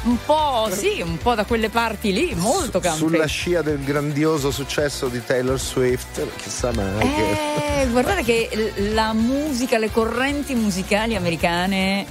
Un 0.05 0.19
po', 0.27 0.69
sì, 0.71 1.01
un 1.01 1.17
po' 1.17 1.35
da 1.35 1.45
quelle 1.45 1.71
parti 1.71 2.13
lì, 2.13 2.35
molto 2.35 2.79
country. 2.79 2.99
sulla 3.09 3.27
scia 3.27 3.63
del 3.63 3.83
grandioso 3.83 4.51
successo 4.51 5.09
di 5.09 5.25
Taylor 5.25 5.59
Swift, 5.59 6.27
chissà 6.37 6.73
mai 6.73 6.99
che... 6.99 7.81
Eh, 7.81 7.87
guardate 7.89 8.23
che 8.23 8.73
la 8.93 9.15
musica, 9.15 9.79
le 9.79 9.91
correnti 9.91 10.55
musicali 10.55 11.17
americane 11.17 12.05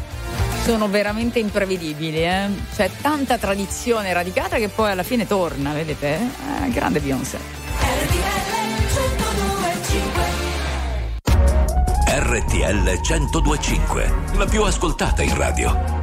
sono 0.63 0.88
veramente 0.88 1.38
imprevedibili, 1.38 2.23
eh? 2.23 2.47
C'è 2.75 2.89
tanta 2.99 3.38
tradizione 3.38 4.12
radicata 4.12 4.58
che 4.58 4.69
poi 4.69 4.89
alla 4.89 5.03
fine 5.03 5.27
torna, 5.27 5.71
vedete? 5.73 6.15
Eh, 6.15 6.69
grande 6.71 6.99
Beyoncé. 6.99 7.38
RTL 12.08 12.99
1025, 13.01 14.13
la 14.38 14.45
più 14.45 14.63
ascoltata 14.63 15.21
in 15.21 15.38
radio. 15.38 16.02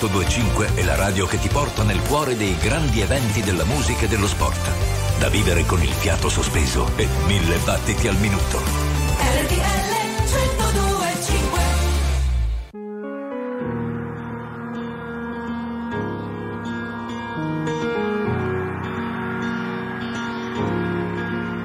1025 0.00 0.76
è 0.76 0.82
la 0.82 0.94
radio 0.94 1.26
che 1.26 1.38
ti 1.38 1.48
porta 1.48 1.82
nel 1.82 2.00
cuore 2.00 2.34
dei 2.34 2.56
grandi 2.56 3.02
eventi 3.02 3.42
della 3.42 3.64
musica 3.64 4.06
e 4.06 4.08
dello 4.08 4.26
sport. 4.26 5.18
Da 5.18 5.28
vivere 5.28 5.66
con 5.66 5.82
il 5.82 5.92
fiato 5.92 6.30
sospeso 6.30 6.90
e 6.96 7.06
mille 7.26 7.58
battiti 7.58 8.08
al 8.08 8.16
minuto. 8.16 8.62
RTL 9.18 9.90
1025 10.24 11.60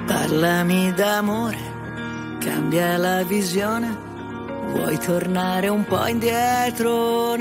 Parlami 0.06 0.92
d'amore, 0.92 1.58
cambia 2.40 2.98
la 2.98 3.24
visione. 3.24 4.06
Vuoi 4.72 4.98
tornare 4.98 5.70
un 5.70 5.86
po' 5.86 6.06
indietro? 6.06 7.36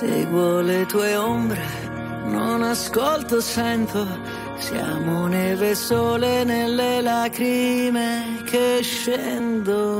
Seguo 0.00 0.62
le 0.62 0.86
tue 0.86 1.14
ombre, 1.14 1.60
non 2.24 2.62
ascolto, 2.62 3.38
sento. 3.38 4.06
Siamo 4.56 5.26
neve 5.26 5.72
e 5.72 5.74
sole 5.74 6.42
nelle 6.42 7.02
lacrime 7.02 8.40
che 8.46 8.78
scendono. 8.80 9.99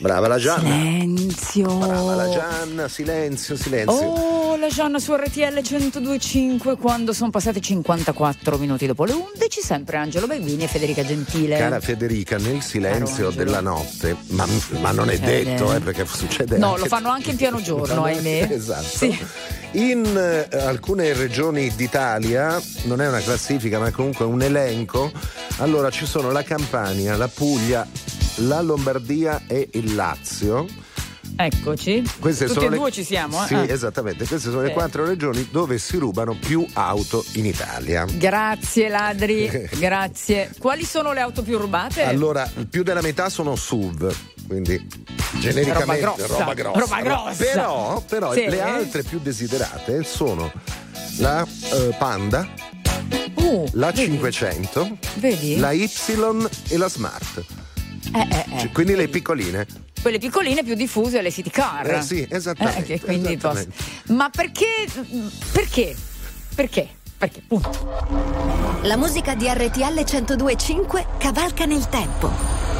Brava 0.00 0.28
la 0.28 0.38
Gianna. 0.38 0.70
Silenzio. 0.70 1.76
Brava 1.76 2.14
la 2.14 2.28
Gianna, 2.30 2.88
silenzio, 2.88 3.54
silenzio. 3.54 3.92
Oh, 4.08 4.56
la 4.56 4.68
Gianna 4.68 4.98
su 4.98 5.14
RTL 5.14 5.60
1025 5.62 6.76
quando 6.78 7.12
sono 7.12 7.28
passati 7.28 7.60
54 7.60 8.56
minuti 8.56 8.86
dopo 8.86 9.04
le 9.04 9.12
11, 9.12 9.60
sempre 9.62 9.98
Angelo 9.98 10.26
Belvini 10.26 10.64
e 10.64 10.68
Federica 10.68 11.04
Gentile. 11.04 11.58
Cara 11.58 11.80
Federica, 11.80 12.38
nel 12.38 12.62
silenzio 12.62 13.28
della 13.28 13.60
notte, 13.60 14.16
ma, 14.28 14.46
ma 14.80 14.90
non 14.92 15.10
è 15.10 15.16
Succede. 15.16 15.44
detto, 15.44 15.74
eh, 15.74 15.80
perché 15.80 16.06
succede 16.06 16.56
No, 16.56 16.68
anche- 16.70 16.80
lo 16.80 16.86
fanno 16.86 17.10
anche 17.10 17.30
in 17.30 17.36
piano 17.36 17.60
giorno, 17.62 18.04
ahimè. 18.04 18.48
Esatto. 18.50 18.86
Sì. 18.86 19.18
In 19.72 20.04
eh, 20.16 20.56
alcune 20.56 21.12
regioni 21.12 21.70
d'Italia, 21.76 22.60
non 22.84 23.02
è 23.02 23.06
una 23.06 23.20
classifica, 23.20 23.78
ma 23.78 23.90
comunque 23.90 24.24
un 24.24 24.40
elenco. 24.40 25.12
Allora 25.58 25.90
ci 25.90 26.06
sono 26.06 26.30
la 26.32 26.42
Campania, 26.42 27.16
la 27.16 27.28
Puglia, 27.28 27.86
la 28.40 28.60
Lombardia 28.60 29.42
e 29.46 29.68
il 29.72 29.94
Lazio. 29.94 30.66
Eccoci. 31.36 32.02
Queste 32.18 32.46
Tutti 32.46 32.64
e 32.66 32.68
le- 32.70 32.76
due 32.76 32.90
ci 32.90 33.04
siamo, 33.04 33.42
eh? 33.42 33.46
Sì, 33.46 33.54
Ah. 33.54 33.64
esattamente. 33.70 34.26
Queste 34.26 34.50
sono 34.50 34.60
le 34.62 34.68
Sì. 34.68 34.72
quattro 34.74 35.06
regioni 35.06 35.48
dove 35.50 35.78
si 35.78 35.96
rubano 35.96 36.34
più 36.34 36.66
auto 36.74 37.24
in 37.34 37.46
Italia. 37.46 38.04
Grazie 38.04 38.88
ladri, 38.88 39.48
grazie. 39.78 40.50
Quali 40.58 40.84
sono 40.84 41.12
le 41.12 41.20
auto 41.20 41.42
più 41.42 41.56
rubate? 41.56 42.02
Allora, 42.02 42.50
più 42.68 42.82
della 42.82 43.00
metà 43.00 43.28
sono 43.30 43.56
SUV, 43.56 44.12
quindi 44.48 44.86
genericamente 45.38 46.04
Roba 46.04 46.16
grossa, 46.16 46.38
roba 46.38 46.54
grossa. 46.54 46.78
roba 46.80 47.00
grossa. 47.00 47.44
Però, 47.44 48.02
però 48.06 48.32
Sì. 48.32 48.46
le 48.48 48.60
altre 48.60 49.02
più 49.02 49.18
desiderate 49.20 50.02
sono 50.04 50.50
la 51.18 51.46
eh, 51.72 51.94
Panda, 51.98 52.48
Uh, 53.34 53.66
la 53.72 53.86
vedi? 53.90 54.10
500, 54.12 54.98
Vedi? 55.16 55.56
la 55.58 55.72
Y 55.72 55.88
e 56.68 56.76
la 56.76 56.88
Smart. 56.88 57.42
Eh, 58.12 58.26
eh, 58.30 58.44
eh. 58.62 58.70
Quindi 58.72 58.94
le 58.94 59.08
piccoline. 59.08 59.66
Quelle 60.00 60.18
piccoline 60.18 60.62
più 60.64 60.74
diffuse, 60.74 61.20
le 61.22 61.30
city 61.30 61.50
car. 61.50 61.88
Eh 61.90 62.02
sì, 62.02 62.26
esattamente, 62.28 62.94
Eh, 62.94 63.14
esattamente. 63.14 63.36
posso- 63.36 64.14
Ma 64.14 64.30
perché? 64.30 64.86
Perché? 65.52 65.94
Perché? 66.54 66.88
Perché? 67.18 67.42
Punto. 67.46 68.78
La 68.82 68.96
musica 68.96 69.34
di 69.34 69.46
RTL 69.46 70.02
1025 70.04 71.06
cavalca 71.18 71.66
nel 71.66 71.86
tempo. 71.88 72.30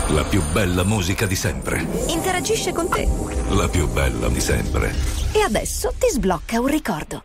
La 0.08 0.24
più 0.24 0.42
bella 0.50 0.82
musica 0.82 1.26
di 1.26 1.36
sempre. 1.36 1.86
Interagisce 2.08 2.72
con 2.72 2.88
te. 2.88 3.06
La 3.50 3.68
più 3.68 3.86
bella 3.88 4.28
di 4.28 4.40
sempre. 4.40 4.92
E 5.32 5.42
adesso 5.42 5.92
ti 5.98 6.08
sblocca 6.10 6.58
un 6.58 6.66
ricordo. 6.66 7.24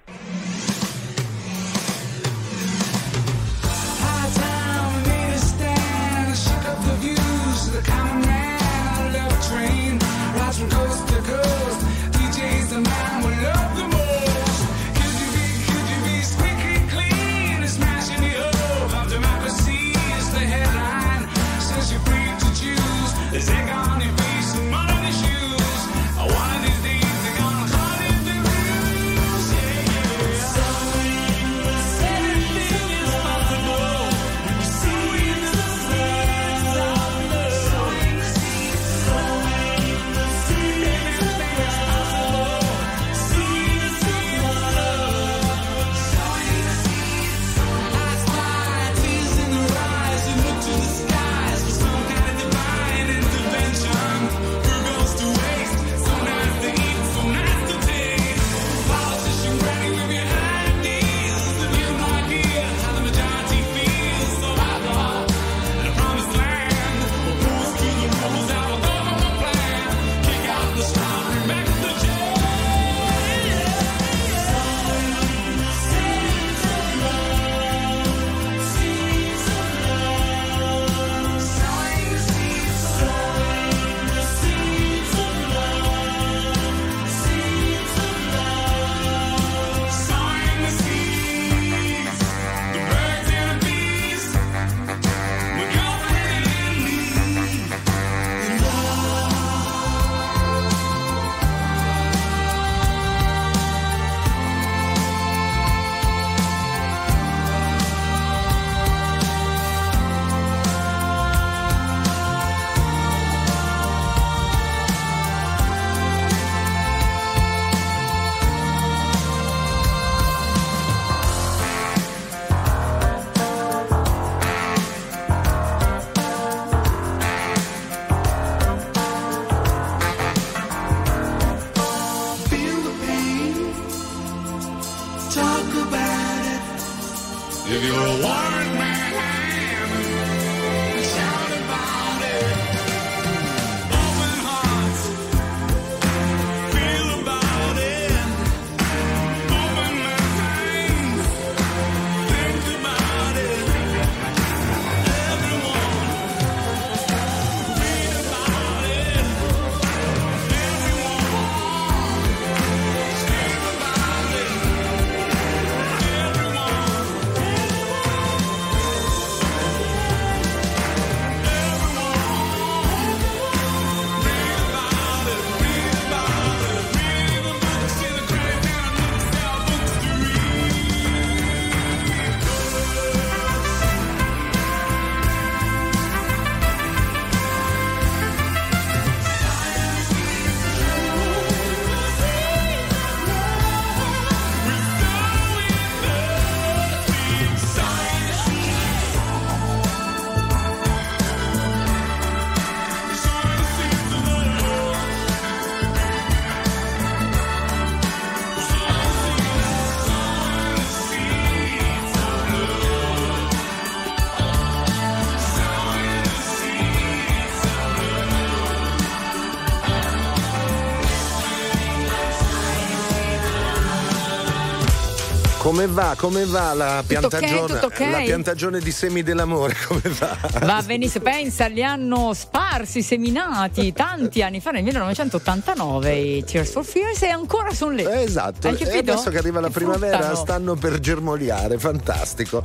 Come 225.86 226.02
va? 226.02 226.16
Come 226.18 226.46
va 226.46 226.74
la 226.74 227.04
Tutto 227.06 227.28
ok, 227.28 227.30
piantagione? 227.38 227.74
tutto 227.74 227.86
ok? 227.86 228.00
La 228.00 228.18
piantagione 228.22 228.80
di 228.80 228.92
semi 228.92 229.22
dell'amore, 229.22 229.76
come 229.88 230.02
va? 230.18 230.36
Va 230.62 230.82
benissimo, 230.84 231.24
pensa, 231.26 231.68
li 231.68 231.84
hanno 231.84 232.34
sparsi, 232.34 233.04
seminati 233.04 233.94
tanti 233.94 234.42
anni 234.42 234.62
fa, 234.62 234.72
nel 234.72 234.82
1989, 234.84 236.16
i 236.16 236.44
Tears 236.44 236.72
for 236.72 236.84
Fears 236.84 237.22
e 237.22 237.28
ancora 237.28 237.72
sono 237.72 237.92
lì. 237.92 238.04
Esatto, 238.04 238.68
Hai 238.68 238.74
e 238.74 238.78
capito? 238.78 239.12
adesso 239.12 239.30
che 239.30 239.38
arriva 239.38 239.60
la 239.60 239.70
primavera 239.70 240.18
fruttano. 240.18 240.36
stanno 240.36 240.74
per 240.76 241.00
germogliare, 241.00 241.78
fantastico. 241.78 242.64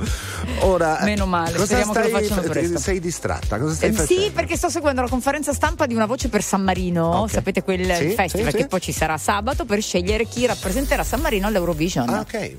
Ora, 0.61 0.99
Meno 1.05 1.27
male, 1.27 1.51
cosa 1.51 1.65
speriamo 1.65 1.93
che 1.93 1.99
lo 2.01 2.07
stai- 2.07 2.21
facciano 2.23 2.41
presto. 2.47 2.79
Sei 2.79 2.99
distratta? 2.99 3.59
Cosa 3.59 3.75
stai 3.75 3.89
Eh, 3.89 3.93
facendo? 3.93 4.23
sì, 4.23 4.31
perché 4.31 4.57
sto 4.57 4.69
seguendo 4.69 5.01
la 5.01 5.09
conferenza 5.09 5.53
stampa 5.53 5.85
di 5.85 5.93
una 5.93 6.07
voce 6.07 6.27
per 6.29 6.41
San 6.41 6.63
Marino, 6.63 7.19
Ok. 7.21 7.29
sapete 7.29 7.61
quel 7.61 7.85
Sì, 7.93 8.09
festival 8.15 8.49
sì, 8.51 8.55
che 8.57 8.63
sì. 8.63 8.67
poi 8.67 8.81
ci 8.81 8.91
sarà 8.91 9.17
sabato 9.19 9.65
per 9.65 9.79
scegliere 9.79 10.25
chi 10.25 10.47
rappresenterà 10.47 11.03
San 11.03 11.19
Marino 11.21 11.45
all'Eurovision. 11.45 12.09
Ah, 12.09 12.19
ok. 12.21 12.55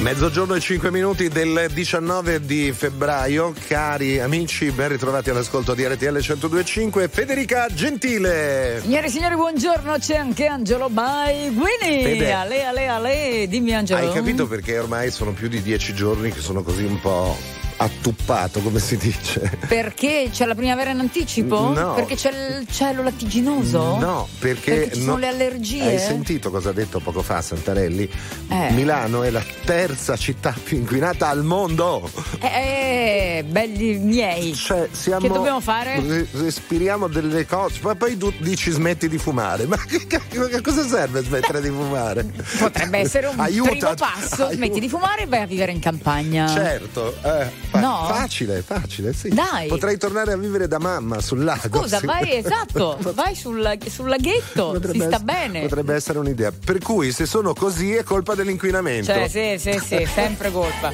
Mezzogiorno 0.00 0.54
e 0.54 0.60
5 0.60 0.90
minuti 0.90 1.28
del 1.28 1.68
19 1.72 2.40
di 2.40 2.72
febbraio, 2.72 3.54
cari 3.68 4.18
amici, 4.18 4.70
ben 4.70 4.88
ritrovati 4.88 5.28
all'ascolto 5.30 5.74
di 5.74 5.86
RTL 5.86 6.16
102.5 6.16 7.08
Federica 7.08 7.68
Gentile. 7.72 8.80
Signore 8.82 9.06
e 9.06 9.10
signori, 9.10 9.34
buongiorno, 9.36 9.98
c'è 9.98 10.16
anche 10.16 10.46
Angelo 10.46 10.88
Baiguini. 10.88 12.02
Fede. 12.02 12.32
Ale, 12.32 12.64
ale, 12.64 12.88
ale, 12.88 13.46
dimmi 13.46 13.74
Angelo. 13.74 14.00
Hai 14.00 14.10
capito 14.12 14.48
perché 14.48 14.78
ormai 14.78 15.10
sono 15.10 15.32
più 15.32 15.48
di 15.48 15.60
dieci 15.60 15.94
giorni 15.94 16.32
che 16.32 16.40
sono 16.40 16.62
così 16.62 16.84
un 16.84 16.98
po' 16.98 17.59
attuppato, 17.82 18.60
come 18.60 18.78
si 18.78 18.96
dice? 18.98 19.58
Perché 19.66 20.28
c'è 20.30 20.44
la 20.44 20.54
primavera 20.54 20.90
in 20.90 20.98
anticipo? 21.00 21.72
No. 21.72 21.94
Perché 21.94 22.14
c'è 22.14 22.28
il 22.30 22.66
cielo 22.70 23.02
lattiginoso? 23.02 23.96
No, 23.98 24.28
perché, 24.38 24.74
Perché 24.74 24.94
ci 24.96 25.00
sono 25.00 25.12
no- 25.12 25.18
le 25.18 25.28
allergie? 25.28 25.82
Hai 25.84 25.98
sentito 25.98 26.50
cosa 26.50 26.70
ha 26.70 26.72
detto 26.72 27.00
poco 27.00 27.22
fa 27.22 27.40
Santarelli? 27.40 28.08
Eh. 28.48 28.70
Milano 28.72 29.22
è 29.22 29.30
la 29.30 29.42
terza 29.64 30.16
città 30.16 30.54
più 30.62 30.76
inquinata 30.76 31.28
al 31.28 31.42
mondo. 31.42 32.10
Eh, 32.40 33.44
belli 33.48 33.96
miei. 33.98 34.54
Cioè, 34.54 34.88
siamo- 34.92 35.20
Che 35.26 35.32
dobbiamo 35.32 35.60
fare? 35.60 36.00
Re- 36.06 36.26
respiriamo 36.32 37.06
delle 37.08 37.46
cose, 37.46 37.78
ma 37.82 37.94
poi 37.94 38.16
tu 38.18 38.30
dici 38.40 38.70
smetti 38.70 39.08
di 39.08 39.16
fumare. 39.18 39.64
Ma 39.66 39.76
che, 39.76 40.06
cacchio- 40.06 40.48
che 40.48 40.60
cosa 40.60 40.86
serve 40.86 41.22
smettere 41.22 41.62
di 41.62 41.68
fumare? 41.68 42.26
Potrebbe 42.58 42.98
essere 42.98 43.26
un 43.28 43.40
Aiuta- 43.40 43.70
primo 43.70 43.94
passo. 43.94 44.34
aiuta- 44.44 44.54
Smetti 44.60 44.80
di 44.80 44.88
fumare 44.88 45.22
e 45.22 45.26
vai 45.26 45.40
a 45.42 45.46
vivere 45.46 45.72
in 45.72 45.78
campagna. 45.80 46.46
Certo, 46.48 47.14
eh, 47.22 47.68
fa- 47.70 47.80
No? 47.80 48.06
facile, 48.08 48.62
facile, 48.62 49.12
sì. 49.12 49.28
Dai. 49.30 49.68
Potrei 49.68 49.96
tornare 49.96 50.32
a 50.32 50.36
vivere 50.36 50.66
da 50.68 50.78
mamma 50.78 51.20
sul 51.20 51.42
lago. 51.44 51.80
Scusa, 51.82 51.98
sì. 51.98 52.06
vai, 52.06 52.36
esatto, 52.36 52.98
vai 53.14 53.34
sul, 53.34 53.78
sul 53.88 54.08
laghetto, 54.08 54.72
Potrebbe 54.72 54.98
si 54.98 55.04
sta 55.06 55.16
ess- 55.16 55.22
bene. 55.22 55.60
Potrebbe 55.62 55.94
essere 55.94 56.18
un'idea. 56.18 56.52
Per 56.52 56.78
cui 56.80 57.12
se 57.12 57.26
sono 57.26 57.54
così 57.54 57.94
è 57.94 58.02
colpa 58.02 58.34
dell'inquinamento. 58.34 59.12
Cioè, 59.12 59.28
sì, 59.28 59.56
sì, 59.58 59.78
sì, 59.84 60.06
sempre 60.12 60.50
colpa. 60.50 60.92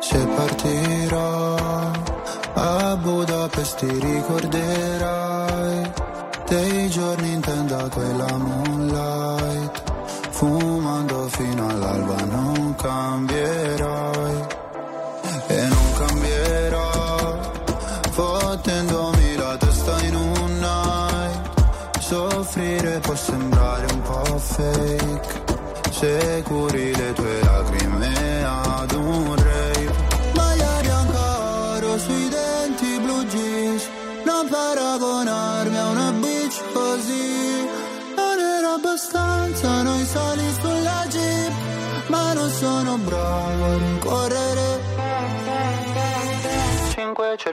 Se 0.00 0.18
partirò 0.36 1.54
a 2.54 2.96
Budapest 2.96 3.78
ti 3.78 3.98
ricorderai 3.98 5.90
dei 6.46 6.88
giorni 6.90 7.32
e 7.32 7.40
fumando 7.40 7.88
fino 11.36 11.68
all'alba 11.68 12.24
non 12.24 12.74
cambierai 12.76 14.46
e 15.48 15.66
non 15.66 15.92
cambierò 15.96 17.40
fottendomi 18.10 19.36
la 19.36 19.56
testa 19.56 20.00
in 20.02 20.14
un 20.14 20.58
night 20.58 21.44
soffrire 21.98 23.00
può 23.00 23.14
sembrare 23.14 23.86
un 23.92 24.02
po' 24.02 24.38
fake. 24.38 25.42
Se 25.90 26.42
curi 26.44 26.94
le 26.94 27.12
tue 27.14 27.43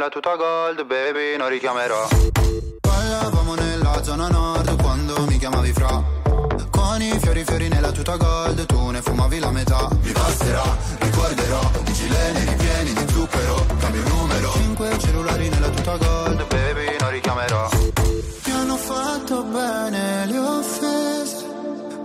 Nella 0.00 0.12
tuta 0.12 0.34
gold, 0.34 0.86
baby, 0.86 1.36
non 1.36 1.50
richiamerò. 1.50 2.08
Ballavamo 2.80 3.54
nella 3.54 4.02
zona 4.02 4.28
nord 4.28 4.80
quando 4.80 5.26
mi 5.26 5.36
chiamavi 5.36 5.72
fra. 5.74 6.02
Con 6.70 7.02
i 7.02 7.18
fiori 7.20 7.44
fiori 7.44 7.68
nella 7.68 7.90
tuta 7.90 8.16
gold, 8.16 8.64
tu 8.64 8.88
ne 8.88 9.02
fumavi 9.02 9.38
la 9.38 9.50
metà. 9.50 9.90
Mi 10.00 10.12
basterà, 10.12 10.64
ricorderò, 11.00 11.70
di 11.84 11.92
gilene 11.92 12.44
ripieni 12.46 12.92
di 12.94 13.12
zucchero, 13.12 13.66
cambio 13.78 14.02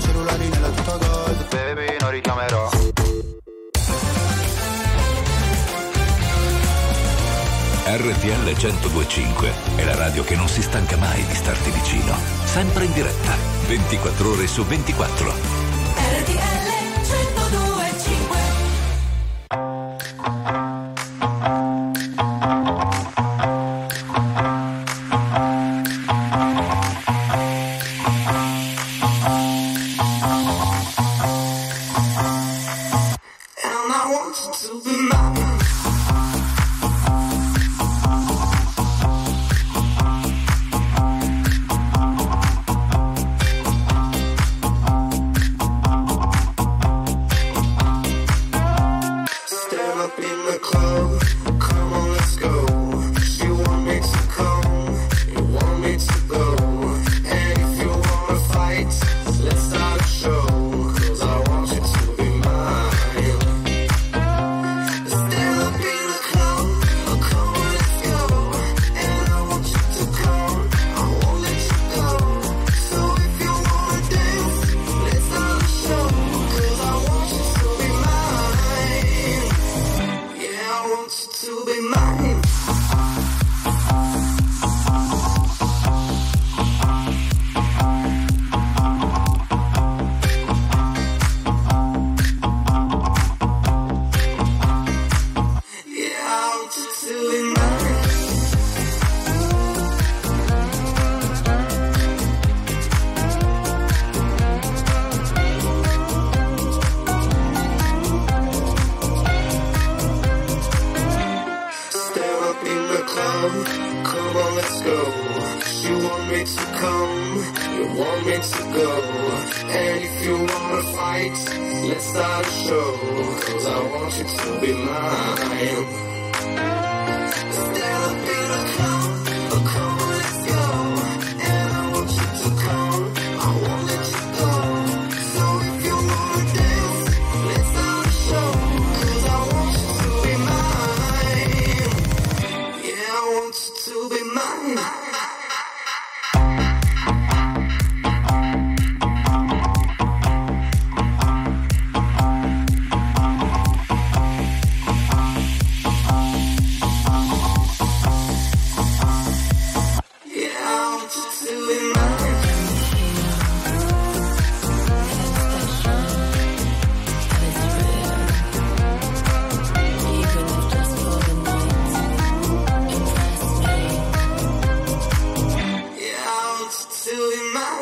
cellulari 0.00 0.48
nella 0.48 0.68
tuta 0.70 0.96
gold, 0.96 1.48
baby, 1.48 1.96
non 2.00 2.10
richiamerò. 2.10 2.68
RTL 7.90 8.56
1025 8.56 9.52
è 9.76 9.84
la 9.84 9.94
radio 9.94 10.22
che 10.22 10.36
non 10.36 10.46
si 10.46 10.60
stanca 10.60 10.96
mai 10.96 11.24
di 11.24 11.34
starti 11.34 11.70
vicino. 11.70 12.14
Sempre 12.44 12.84
in 12.84 12.92
diretta, 12.92 13.34
24 13.66 14.30
ore 14.30 14.46
su 14.46 14.62
24. 14.62 15.57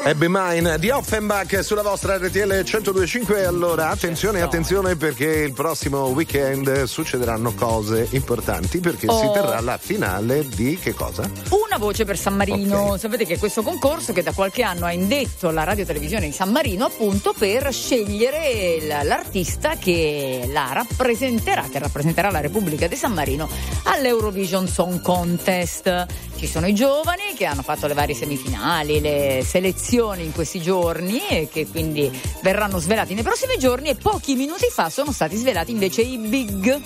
Ebbe 0.07 0.28
Mine 0.28 0.78
di 0.78 0.88
Offenbach 0.88 1.64
sulla 1.64 1.82
vostra 1.82 2.16
RTL 2.16 2.62
1025. 2.62 3.44
Allora, 3.44 3.88
attenzione, 3.88 4.40
attenzione 4.40 4.94
perché 4.94 5.26
il 5.26 5.52
prossimo 5.52 6.04
weekend 6.07 6.84
succederanno 6.84 7.52
cose 7.54 8.07
importanti 8.11 8.78
perché 8.78 9.09
si 9.09 9.26
Oh. 9.26 9.32
terrà 9.32 9.61
la 9.61 9.76
finale 9.78 10.46
di 10.46 10.78
che 10.78 10.94
cosa? 10.94 11.28
Una 11.48 11.76
voce 11.78 12.04
per 12.04 12.16
San 12.16 12.36
Marino. 12.36 12.96
Sapete 12.96 13.24
che 13.24 13.36
questo 13.36 13.62
concorso 13.62 14.12
che 14.12 14.22
da 14.22 14.30
qualche 14.30 14.62
anno 14.62 14.84
ha 14.84 14.92
indetto 14.92 15.50
la 15.50 15.64
radio 15.64 15.84
televisione 15.84 16.26
di 16.26 16.32
San 16.32 16.52
Marino 16.52 16.84
appunto 16.84 17.34
per 17.36 17.72
scegliere 17.72 18.78
l'artista 19.02 19.74
che 19.74 20.48
la 20.52 20.70
rappresenterà, 20.72 21.62
che 21.68 21.80
rappresenterà 21.80 22.30
la 22.30 22.40
Repubblica 22.40 22.86
di 22.86 22.94
San 22.94 23.12
Marino 23.12 23.48
all'Eurovision 23.82 24.68
Song 24.68 25.00
Contest. 25.00 26.07
Ci 26.37 26.47
sono 26.47 26.66
i 26.66 26.74
giovani 26.74 27.32
che 27.34 27.47
hanno 27.47 27.62
fatto 27.62 27.87
le 27.87 27.95
varie 27.95 28.14
semifinali, 28.14 29.01
le 29.01 29.43
selezioni 29.45 30.22
in 30.24 30.32
questi 30.32 30.61
giorni 30.61 31.26
e 31.28 31.49
che 31.51 31.66
quindi 31.66 32.11
verranno 32.43 32.78
svelati 32.78 33.14
nei 33.14 33.22
prossimi 33.22 33.57
giorni 33.59 33.89
e 33.89 33.95
pochi 33.95 34.34
minuti 34.34 34.66
fa 34.70 34.91
sono 34.91 35.12
stati 35.12 35.34
svelati 35.37 35.70
invece 35.72 36.03
i 36.03 36.18
big. 36.18 36.78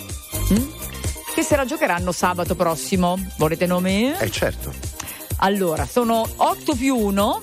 mm? 0.52 0.68
Che 1.34 1.42
se 1.42 1.56
la 1.56 1.64
giocheranno 1.64 2.12
sabato 2.12 2.54
prossimo. 2.54 3.18
Volete 3.38 3.66
nomi? 3.66 4.12
Eh 4.18 4.30
certo. 4.30 4.72
Allora, 5.38 5.86
sono 5.86 6.28
8 6.36 6.74
più 6.74 6.96
1. 6.96 7.40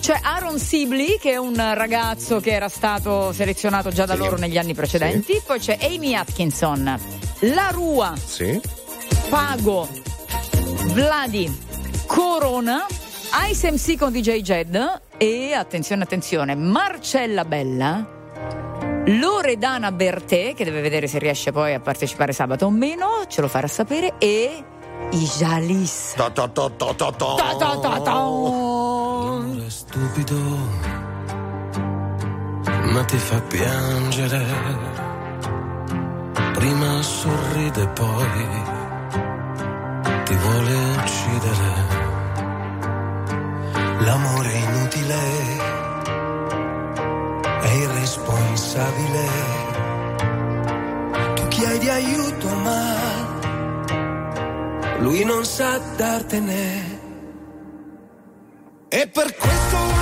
C'è 0.00 0.18
Aaron 0.22 0.58
Sibley, 0.58 1.18
che 1.18 1.32
è 1.32 1.36
un 1.36 1.54
ragazzo 1.74 2.40
che 2.40 2.50
era 2.52 2.68
stato 2.68 3.32
selezionato 3.32 3.90
già 3.90 4.04
da 4.06 4.14
Sì. 4.14 4.18
loro 4.20 4.36
negli 4.36 4.58
anni 4.58 4.74
precedenti. 4.74 5.40
Poi 5.46 5.58
c'è 5.60 5.78
Amy 5.82 6.14
Atkinson, 6.14 6.98
La 7.40 7.68
Rua, 7.72 8.12
Sì. 8.24 8.60
Pago, 9.28 9.88
Vladi, 10.92 11.50
Corona, 12.06 12.84
Ice 13.50 13.70
MC 13.70 13.96
con 13.96 14.12
DJ 14.12 14.42
Jed 14.42 15.00
e, 15.16 15.54
attenzione, 15.54 16.02
attenzione, 16.02 16.54
Marcella 16.54 17.46
Bella. 17.46 18.06
Loredana 19.06 19.90
Bertè, 19.90 20.52
che 20.54 20.64
deve 20.64 20.82
vedere 20.82 21.06
se 21.06 21.18
riesce 21.18 21.50
poi 21.50 21.72
a 21.72 21.80
partecipare 21.80 22.34
sabato 22.34 22.66
o 22.66 22.70
meno, 22.70 23.24
ce 23.26 23.40
lo 23.40 23.48
farà 23.48 23.68
sapere, 23.68 24.18
e 24.18 24.62
Ijalis. 25.12 26.12
Ta 26.14 26.28
ta 26.28 26.46
ta 26.48 26.68
ta 26.68 26.92
ta 26.92 27.10
ta 27.10 27.34
ta 27.36 27.56
ta 27.56 27.78
ta 27.78 28.00
ta 28.00 28.12
L'amore 28.12 29.70
stupido, 29.70 30.38
ma 32.92 33.02
ti 33.04 33.16
fa 33.16 33.40
piangere. 33.40 34.46
Prima 36.52 37.02
sorride 37.02 37.88
poi 37.88 38.71
ti 40.32 40.38
vuole 40.38 40.74
uccidere. 40.96 41.70
L'amore 44.00 44.52
inutile 44.52 45.20
è 47.60 47.70
irresponsabile. 47.84 49.24
Tu 51.34 51.48
chiedi 51.48 51.88
aiuto 51.88 52.48
ma 52.48 52.82
lui 55.00 55.24
non 55.24 55.44
sa 55.44 55.78
dartene. 55.96 57.00
E 58.88 59.08
per 59.08 59.36
questo... 59.36 60.01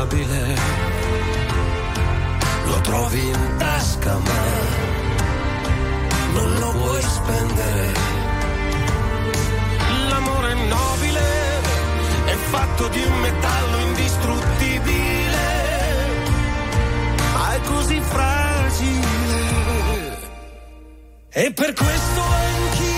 insopportabile. 0.00 0.56
Lo 2.64 2.80
trovi 2.80 3.28
in 3.28 3.54
tasca 3.58 4.16
ma 4.18 4.40
non 6.32 6.58
lo 6.58 6.72
vuoi 6.72 7.02
spendere. 7.02 7.92
L'amore 10.08 10.54
nobile 10.54 11.20
è 12.26 12.34
fatto 12.50 12.88
di 12.88 13.02
un 13.02 13.20
metallo 13.20 13.78
indistruttibile. 13.78 15.38
Ma 17.34 17.54
è 17.54 17.60
così 17.62 18.00
fragile. 18.00 19.08
E 21.32 21.52
per 21.52 21.72
questo 21.72 22.20
anch'io. 22.20 22.89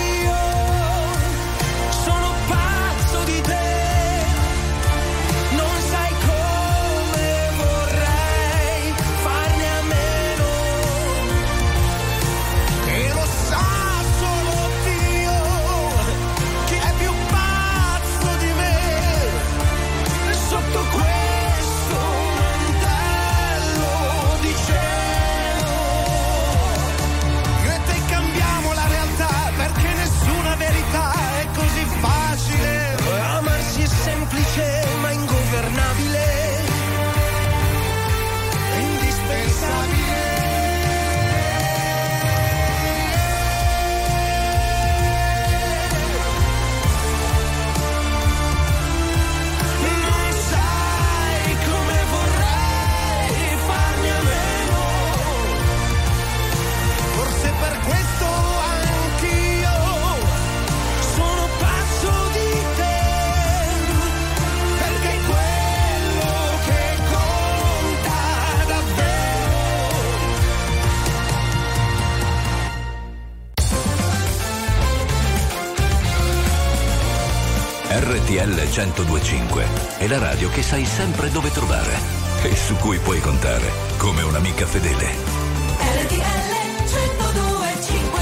1025 78.73 79.65
è 79.99 80.07
la 80.07 80.17
radio 80.17 80.49
che 80.49 80.63
sai 80.63 80.83
sempre 80.83 81.29
dove 81.29 81.51
trovare 81.51 81.95
e 82.41 82.55
su 82.55 82.75
cui 82.77 82.97
puoi 82.97 83.19
contare 83.19 83.69
come 83.97 84.23
un'amica 84.23 84.65
fedele. 84.65 85.05
RTL 85.77 86.15
1025 86.89 88.21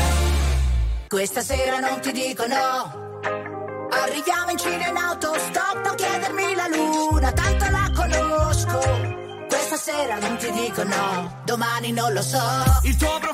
Questa 1.08 1.40
sera 1.42 1.80
non 1.80 2.02
ti 2.02 2.12
dico 2.12 2.46
no. 2.48 3.00
Arriviamo 3.92 4.52
in 4.52 4.58
Cina 4.58 4.90
in 4.90 4.98
autostop, 4.98 5.86
non 5.86 5.96
chiedermi 5.96 6.54
la 6.54 6.68
luna, 6.68 7.32
tanto 7.32 7.66
la 7.70 7.90
conosco. 7.96 8.80
Questa 9.48 9.78
sera 9.78 10.20
non 10.20 10.36
ti 10.36 10.52
dico 10.52 10.84
no, 10.84 11.42
domani 11.46 11.94
non 11.94 12.12
lo 12.12 12.22
so. 12.22 12.42
Il 12.84 12.98
tuo 12.98 13.20
bro- 13.20 13.31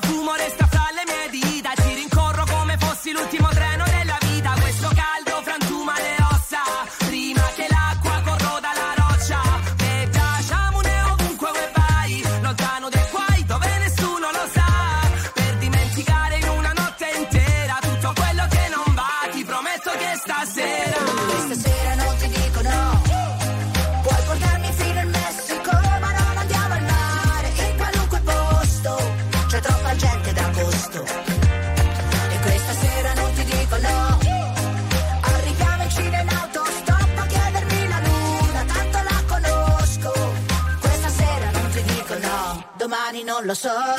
los 43.48 43.64
ojos. 43.64 43.97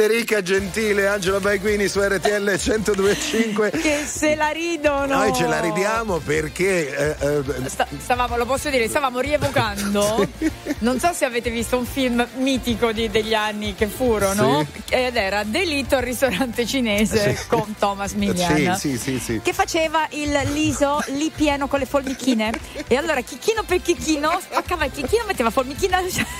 Federica 0.00 0.40
Gentile, 0.40 1.08
Angelo 1.08 1.40
Baiguini 1.40 1.86
su 1.86 2.00
RTL 2.00 2.56
1025. 2.58 3.68
Che 3.82 4.04
se 4.06 4.34
la 4.34 4.48
ridono. 4.48 5.14
Noi 5.14 5.34
ce 5.34 5.46
la 5.46 5.60
ridiamo 5.60 6.20
perché 6.20 7.18
eh, 7.20 7.42
eh, 7.44 7.68
Sta- 7.68 7.86
stavamo, 7.98 8.38
lo 8.38 8.46
posso 8.46 8.70
dire, 8.70 8.88
stavamo 8.88 9.20
rievocando. 9.20 10.26
Non 10.80 10.98
so 10.98 11.12
se 11.12 11.26
avete 11.26 11.50
visto 11.50 11.76
un 11.76 11.84
film 11.84 12.26
mitico 12.36 12.92
di- 12.92 13.10
degli 13.10 13.34
anni 13.34 13.74
che 13.74 13.86
furono. 13.88 14.66
Ed 14.88 15.16
era 15.16 15.44
Delitto 15.44 15.96
al 15.96 16.02
ristorante 16.02 16.64
cinese 16.64 17.36
Sì. 17.36 17.46
con 17.48 17.74
Thomas 17.78 18.14
sì, 18.14 18.74
sì, 18.78 18.96
sì, 18.96 19.18
sì. 19.18 19.40
Che 19.42 19.52
faceva 19.52 20.06
il 20.12 20.30
liso 20.52 21.02
lì 21.08 21.30
pieno 21.34 21.68
con 21.68 21.80
le 21.80 21.84
formichine. 21.84 22.52
E 22.86 22.96
allora 22.96 23.20
chicchino 23.20 23.62
per 23.64 23.82
chicchino 23.82 24.40
spaccava 24.40 24.86
il 24.86 24.92
chicchino, 24.92 25.24
metteva 25.26 25.50
formichina, 25.50 26.00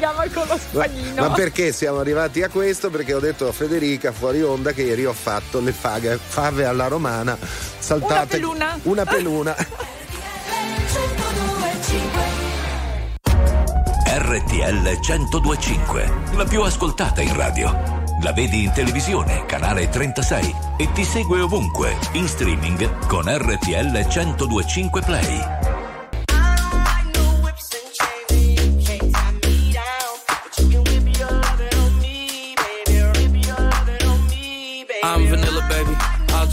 legava 0.00 0.26
con 0.32 0.46
lo 0.48 0.56
spagnino. 0.56 1.28
Ma 1.28 1.30
perché 1.30 1.72
siamo 1.72 1.98
arrivati 2.00 2.42
a 2.42 2.48
questo? 2.48 2.88
Perché 2.88 3.12
ho 3.12 3.20
detto 3.20 3.46
a 3.46 3.52
Federica 3.52 4.10
fuori 4.12 4.42
onda 4.42 4.72
che 4.72 4.82
ieri 4.82 5.04
ho 5.04 5.12
fatto 5.12 5.60
le 5.60 5.72
faghe- 5.72 6.18
fave 6.18 6.64
alla 6.64 6.88
romana 6.88 7.36
saltate. 7.78 8.14
Una 8.14 8.26
peluna. 8.26 8.78
Una 8.82 9.04
peluna. 9.04 9.56
RTL 14.12 14.98
1025, 15.00 16.12
la 16.34 16.44
più 16.44 16.62
ascoltata 16.62 17.20
in 17.20 17.36
radio. 17.36 17.98
La 18.22 18.32
vedi 18.32 18.64
in 18.64 18.72
televisione, 18.72 19.44
canale 19.46 19.88
36 19.88 20.54
e 20.76 20.92
ti 20.92 21.04
segue 21.04 21.40
ovunque, 21.40 21.96
in 22.12 22.28
streaming 22.28 23.06
con 23.06 23.24
RTL 23.26 24.06
1025 24.08 25.00
Play. 25.00 25.59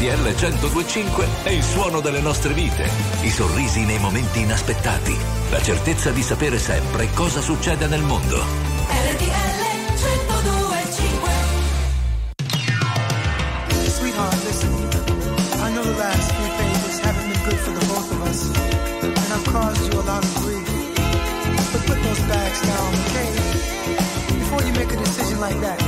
RTL 0.00 0.22
1025 0.22 1.28
è 1.42 1.50
il 1.50 1.62
suono 1.62 2.00
delle 2.00 2.20
nostre 2.20 2.54
vite, 2.54 2.88
i 3.20 3.28
sorrisi 3.28 3.84
nei 3.84 3.98
momenti 3.98 4.40
inaspettati, 4.40 5.14
la 5.50 5.60
certezza 5.60 6.10
di 6.10 6.22
sapere 6.22 6.58
sempre 6.58 7.12
cosa 7.12 7.42
succede 7.42 7.86
nel 7.86 8.00
mondo. 8.00 8.42
Sweetheart, 13.88 14.44
listen. 14.44 14.72
I 15.60 15.70
know 15.70 15.82
the 15.82 15.98
last 15.98 16.32
few 16.32 16.48
pages 16.56 16.98
haven't 17.00 17.28
been 17.28 17.42
good 17.44 17.58
for 17.58 17.72
the 17.72 17.86
both 17.86 18.10
of 18.10 18.22
us, 18.22 18.50
and 19.02 19.32
I've 19.34 19.44
caused 19.52 19.92
you 19.92 20.00
a 20.00 20.04
lot 20.06 20.24
of 20.24 20.34
grief. 20.40 20.66
But 21.72 21.84
put 21.84 22.02
those 22.02 22.20
bags 22.20 22.60
down, 22.62 22.94
okay? 23.04 23.30
Before 24.38 24.62
you 24.62 24.72
make 24.72 24.92
a 24.92 24.96
decision 24.96 25.40
like 25.40 25.60
that, 25.60 25.79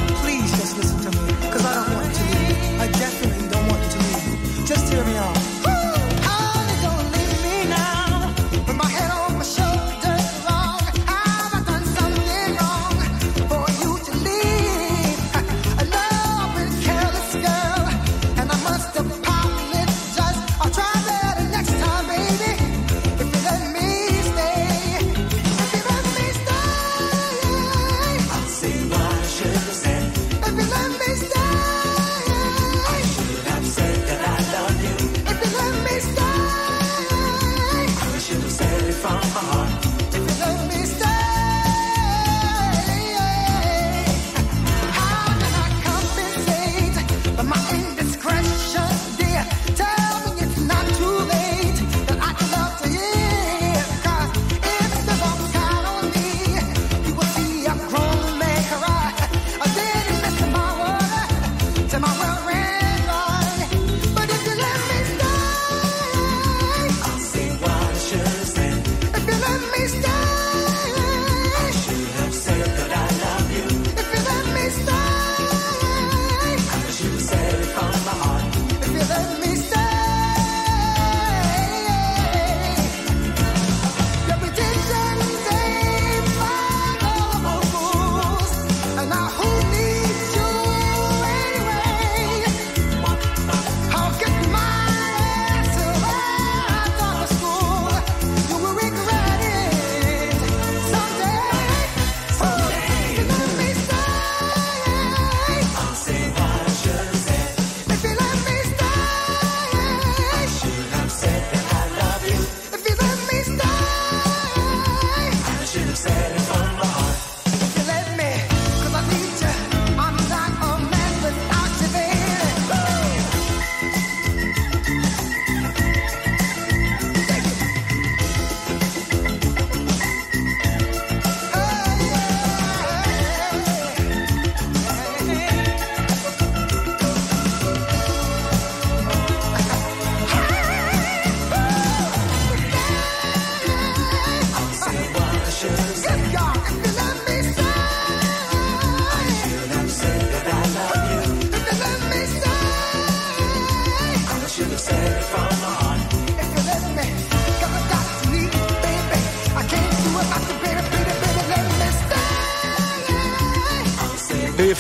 from 38.93 39.15
my 39.15 39.43
heart. 39.51 39.87
If 40.15 40.17
you 40.17 40.41
love 40.41 40.69
me. 40.69 40.82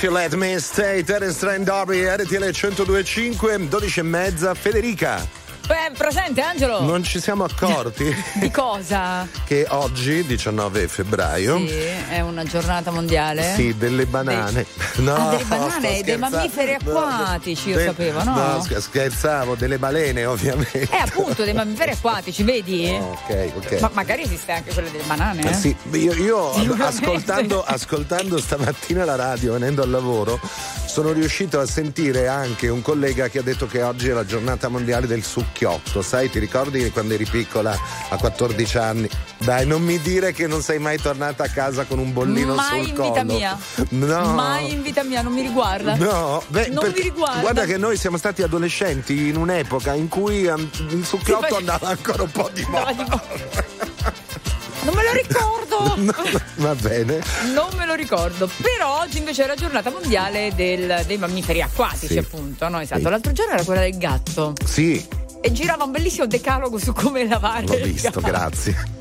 If 0.03 0.09
You 0.09 0.17
Let 0.17 0.35
Me 0.35 0.59
Stay, 0.59 1.05
Terence 1.05 1.39
Trent 1.39 1.63
D'Arby, 1.65 2.05
RTL 2.05 2.51
1025, 2.51 3.69
12 3.69 4.01
e 4.01 4.03
mezza, 4.03 4.53
Federica. 4.53 5.25
Beh, 5.65 5.93
presente 5.97 6.41
Angelo. 6.41 6.83
Non 6.83 7.05
ci 7.05 7.21
siamo 7.21 7.45
accorti 7.45 8.13
Di 8.35 8.51
cosa? 8.51 9.29
che 9.47 9.65
oggi, 9.69 10.25
19 10.27 10.89
febbraio, 10.89 11.57
Sì, 11.59 11.73
è 12.09 12.19
una 12.19 12.43
giornata 12.43 12.91
mondiale. 12.91 13.55
sì, 13.55 13.77
delle 13.79 14.05
banane. 14.07 14.67
No, 14.97 15.15
Ah, 15.15 15.31
delle 15.31 15.45
banane, 15.45 16.03
dei 16.03 16.19
mammiferi 16.19 16.75
acquatici, 16.75 17.71
io 17.71 17.77
De- 17.77 17.85
sapevo, 17.87 18.23
no? 18.25 18.35
No, 18.35 18.63
sch- 18.63 18.79
scherzavo, 18.79 19.55
delle 19.55 19.79
balene 19.79 20.25
ovviamente. 20.27 20.81
Eh, 20.91 20.97
appunto, 20.97 21.45
dei 21.45 21.55
mammiferi 21.55 21.93
acquatici, 21.93 22.43
vedi? 22.43 22.91
Ok, 23.23 23.53
ok. 23.57 23.81
Ma 23.81 23.91
magari 23.95 24.23
esiste 24.23 24.53
anche 24.53 24.73
quelle 24.73 24.91
delle 24.91 25.05
banane, 25.05 25.43
eh? 25.43 25.51
Eh 25.51 25.55
sì, 25.55 25.77
io, 25.93 26.13
io 26.15 26.53
ascoltando, 26.85 27.63
ascoltando 27.63 28.39
stamattina 28.39 29.05
la 29.05 29.15
radio, 29.17 29.53
venendo 29.53 29.83
al 29.83 29.91
lavoro, 29.91 30.39
sono 30.87 31.13
riuscito 31.13 31.59
a 31.61 31.67
sentire 31.67 32.29
anche 32.29 32.69
un 32.69 32.83
collega 32.83 33.29
che 33.29 33.39
ha 33.39 33.43
detto 33.43 33.67
che 33.67 33.83
oggi 33.83 34.09
è 34.09 34.13
la 34.13 34.27
giornata 34.27 34.69
mondiale 34.69 35.07
del 35.07 35.23
succhiotto. 35.23 36.03
Sai, 36.03 36.29
ti 36.31 36.39
ricordi 36.39 36.91
quando 36.91 37.15
eri 37.15 37.25
piccola 37.25 37.77
a 38.09 38.17
14 38.17 38.79
anni? 38.79 39.09
Dai, 39.45 39.67
non 39.67 39.83
mi 39.83 39.99
dire 40.01 40.33
che 40.33 40.47
non 40.47 40.63
sei 40.63 40.79
mai 40.79 40.99
tornata 40.99 41.43
a 41.45 41.49
casa 41.49 41.85
con 41.85 41.99
un 41.99 42.13
bollino 42.13 42.55
Mai 42.55 42.81
sul 42.81 42.89
in 42.91 42.95
collo. 42.95 43.09
vita 43.11 43.25
mia. 43.25 43.59
No. 43.91 44.35
Mai 44.35 44.73
in 44.73 44.83
vita 44.83 45.03
mia, 45.03 45.21
non 45.21 45.33
mi 45.33 45.43
riguarda. 45.43 45.97
No, 45.97 46.43
beh, 46.47 46.69
non 46.69 46.93
mi 46.95 47.01
riguarda. 47.01 47.41
Guarda 47.41 47.65
che 47.65 47.77
noi 47.77 47.97
siamo 47.97 48.17
stati 48.19 48.43
adolescenti 48.43 49.29
in 49.29 49.37
un'epoca 49.37 49.95
in 49.95 50.07
cui 50.09 50.47
um, 50.47 50.69
il 50.91 51.05
succhiotto 51.05 51.47
Sì, 51.49 51.55
andava 51.55 51.89
ancora 51.89 52.23
un 52.23 52.31
po' 52.31 52.51
di 52.53 52.65
moda. 52.69 52.95
Non 54.85 54.95
me 54.95 55.03
lo 55.03 55.13
ricordo. 55.13 56.41
Va 56.57 56.75
bene. 56.77 57.21
Non 57.53 57.69
me 57.77 57.85
lo 57.85 57.95
ricordo, 57.95 58.49
però 58.61 59.01
oggi 59.01 59.19
invece 59.19 59.43
è 59.43 59.47
la 59.49 59.55
giornata 59.57 59.91
mondiale 59.91 60.53
del- 60.55 61.03
dei 61.07 61.19
mammiferi 61.19 61.63
acquatici, 61.63 62.13
Sì. 62.13 62.19
appunto. 62.19 62.69
No? 62.69 62.81
Esatto. 62.81 63.01
Sì. 63.01 63.09
L'altro 63.09 63.33
giorno 63.33 63.55
era 63.55 63.65
quella 63.65 63.81
del 63.81 63.97
gatto 63.99 64.53
Sì, 64.65 65.05
e 65.41 65.51
girava 65.53 65.83
un 65.83 65.91
bellissimo 65.91 66.27
decalogo 66.27 66.79
su 66.79 66.93
come 66.93 67.27
lavare. 67.27 67.67
l'ho 67.67 67.85
visto, 67.85 68.09
gatto. 68.11 68.21
grazie. 68.21 69.01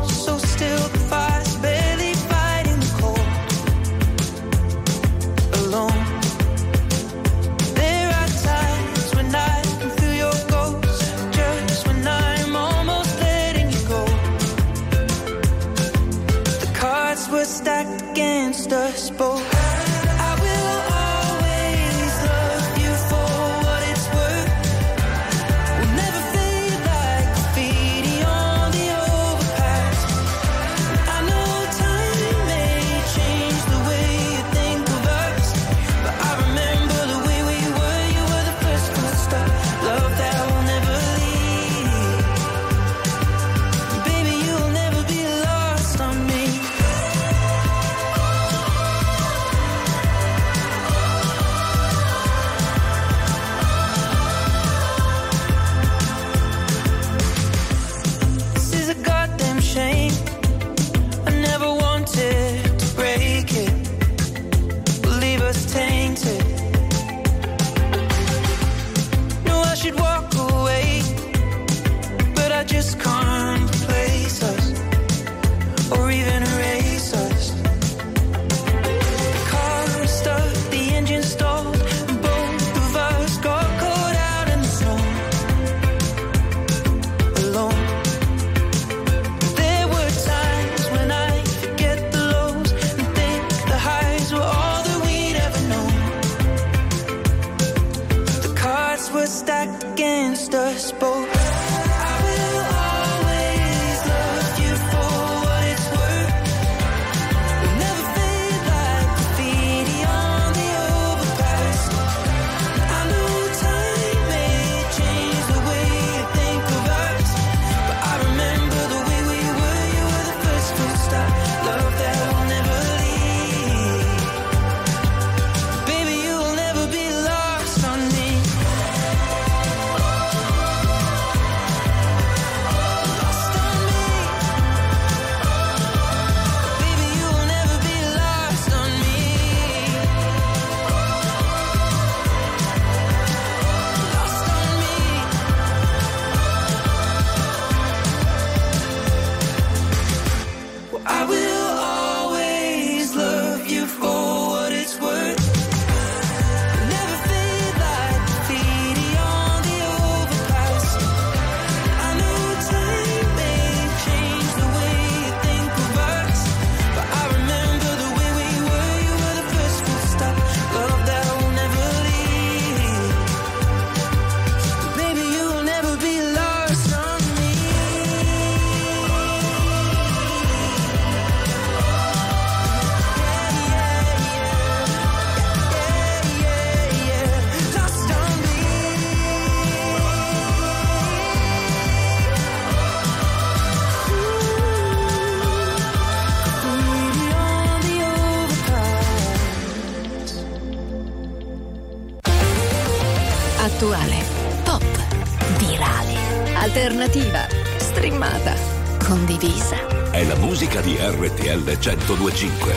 1025. 212.15 212.73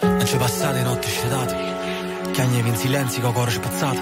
Non 0.00 0.26
ci 0.26 0.36
passate 0.36 0.82
notti 0.82 1.08
scetate 1.08 1.72
Chiagnevi 2.32 2.68
in 2.70 2.76
silenzio 2.76 3.20
con 3.20 3.32
cuore 3.34 3.50
spezzato 3.50 4.00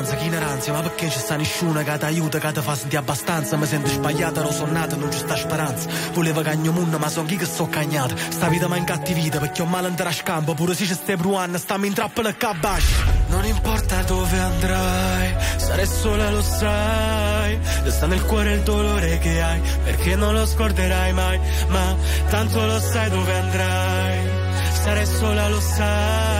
Stanza, 0.00 0.16
chi 0.16 0.28
neranzia 0.30 0.72
Ma 0.72 0.80
perché 0.80 1.08
c'è 1.08 1.18
sta 1.18 1.36
nessuno 1.36 1.82
che 1.82 1.98
ti 1.98 2.04
aiuta, 2.06 2.38
che 2.38 2.52
ti 2.52 2.60
fa 2.62 2.74
sentire 2.74 3.02
abbastanza? 3.02 3.56
Mi 3.58 3.66
sento 3.66 3.90
sbagliata, 3.90 4.40
ero 4.40 4.50
sonnata, 4.50 4.96
non 4.96 5.12
ci 5.12 5.18
sta 5.18 5.36
speranza. 5.36 5.90
Volevo 6.14 6.40
cagno 6.40 6.72
munno, 6.72 6.96
ma 6.96 7.10
son 7.10 7.26
chi 7.26 7.36
che 7.36 7.44
sto 7.44 7.68
cagnata 7.68 8.14
Sta 8.16 8.48
vita 8.48 8.66
mi 8.66 8.78
incattivita, 8.78 9.38
perché 9.38 9.60
ho 9.60 9.66
male 9.66 9.88
andare 9.88 10.08
a 10.08 10.12
scampo. 10.12 10.54
Pure 10.54 10.74
se 10.74 10.86
ci 10.86 10.94
stai 10.94 11.16
bruando, 11.16 11.58
stammi 11.58 11.86
in 11.86 11.92
trappola 11.92 12.30
e 12.30 12.36
cabasci 12.38 12.94
Non 13.28 13.44
importa 13.44 14.02
dove 14.04 14.38
andrai, 14.38 15.34
sarai 15.58 15.86
sola 15.86 16.30
lo 16.30 16.42
sai. 16.42 17.58
Sta 17.84 18.06
nel 18.06 18.24
cuore 18.24 18.54
il 18.54 18.62
dolore 18.62 19.18
che 19.18 19.42
hai, 19.42 19.60
perché 19.84 20.16
non 20.16 20.32
lo 20.32 20.46
scorderai 20.46 21.12
mai. 21.12 21.38
Ma 21.68 21.94
tanto 22.30 22.64
lo 22.64 22.80
sai 22.80 23.10
dove 23.10 23.34
andrai. 23.34 24.40
Stare 24.80 25.04
sola 25.04 25.46
lo 25.50 25.60
sai, 25.60 26.39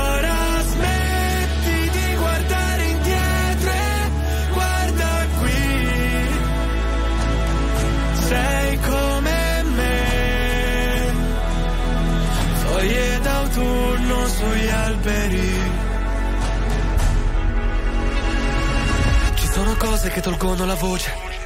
sugli 14.41 14.69
alberi. 14.69 15.59
Ci 19.35 19.47
sono 19.47 19.75
cose 19.77 20.09
che 20.09 20.21
tolgono 20.21 20.65
la 20.65 20.75
voce. 20.75 21.40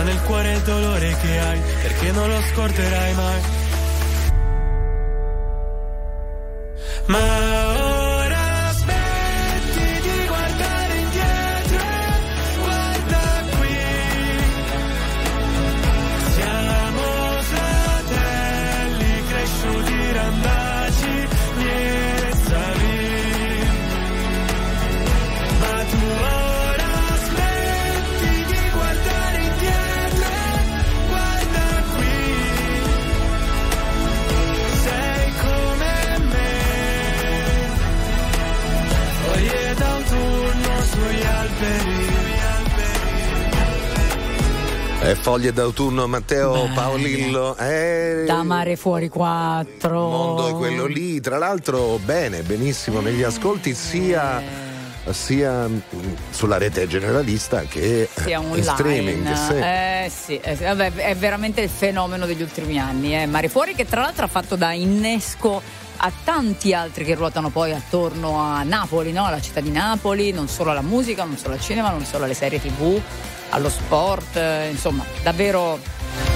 Resta 0.00 0.02
nel 0.02 0.22
cuore 0.22 0.52
il 0.52 0.60
dolore 0.62 1.16
che 1.20 1.38
hai, 1.38 1.60
perché 1.82 2.10
non 2.12 2.28
lo 2.28 2.40
scorderai 2.52 3.14
mai. 3.14 3.40
Ma 7.06 7.69
E 45.10 45.16
foglie 45.16 45.52
d'autunno, 45.52 46.06
Matteo 46.06 46.70
Paolillo. 46.72 47.56
Eh, 47.56 48.22
Da 48.26 48.44
mare 48.44 48.76
fuori 48.76 49.08
quattro. 49.08 50.04
il 50.04 50.08
mondo 50.08 50.48
è 50.48 50.52
quello 50.52 50.86
lì. 50.86 51.20
Tra 51.20 51.36
l'altro, 51.36 51.98
bene, 52.04 52.42
benissimo 52.42 53.00
negli 53.00 53.24
ascolti, 53.24 53.74
sia, 53.74 54.40
sia 55.10 55.66
mm, 55.66 55.78
sulla 56.30 56.58
rete 56.58 56.86
generalista 56.86 57.62
che 57.62 58.08
sia 58.14 58.38
in 58.38 58.44
online. 58.44 58.62
streaming. 58.62 59.32
sì. 59.32 59.54
Eh 59.54 60.12
sì, 60.14 60.38
eh. 60.38 60.54
Vabbè, 60.54 60.92
è 60.94 61.16
veramente 61.16 61.60
il 61.60 61.70
fenomeno 61.70 62.24
degli 62.24 62.42
ultimi 62.42 62.78
anni. 62.78 63.20
Eh. 63.20 63.26
Mare 63.26 63.48
Fuori 63.48 63.74
che 63.74 63.86
tra 63.86 64.02
l'altro 64.02 64.26
ha 64.26 64.28
fatto 64.28 64.54
da 64.54 64.70
innesco 64.70 65.60
a 66.02 66.12
tanti 66.24 66.72
altri 66.72 67.04
che 67.04 67.14
ruotano 67.14 67.50
poi 67.50 67.72
attorno 67.72 68.38
a 68.38 68.62
Napoli, 68.62 69.12
no? 69.12 69.26
alla 69.26 69.40
città 69.40 69.60
di 69.60 69.70
Napoli, 69.70 70.32
non 70.32 70.48
solo 70.48 70.70
alla 70.70 70.80
musica, 70.80 71.24
non 71.24 71.36
solo 71.36 71.54
al 71.54 71.60
cinema, 71.60 71.90
non 71.90 72.04
solo 72.04 72.24
alle 72.24 72.34
serie 72.34 72.60
tv, 72.60 73.00
allo 73.50 73.68
sport, 73.68 74.36
eh, 74.36 74.68
insomma, 74.70 75.04
davvero 75.22 75.78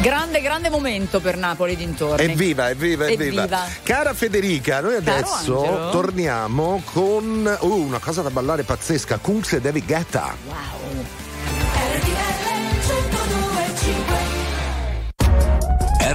grande, 0.00 0.42
grande 0.42 0.68
momento 0.68 1.20
per 1.20 1.38
Napoli 1.38 1.76
dintorni. 1.76 2.24
Evviva, 2.24 2.68
evviva, 2.68 3.06
evviva. 3.06 3.42
Evviva. 3.42 3.66
Cara 3.82 4.12
Federica, 4.12 4.80
noi 4.80 4.96
adesso 4.96 5.88
torniamo 5.90 6.82
con 6.84 7.58
uh, 7.60 7.66
una 7.66 7.98
cosa 7.98 8.20
da 8.20 8.30
ballare 8.30 8.64
pazzesca, 8.64 9.16
Kungs 9.18 9.54
e 9.54 9.60
David 9.60 9.86
Guetta. 9.86 10.36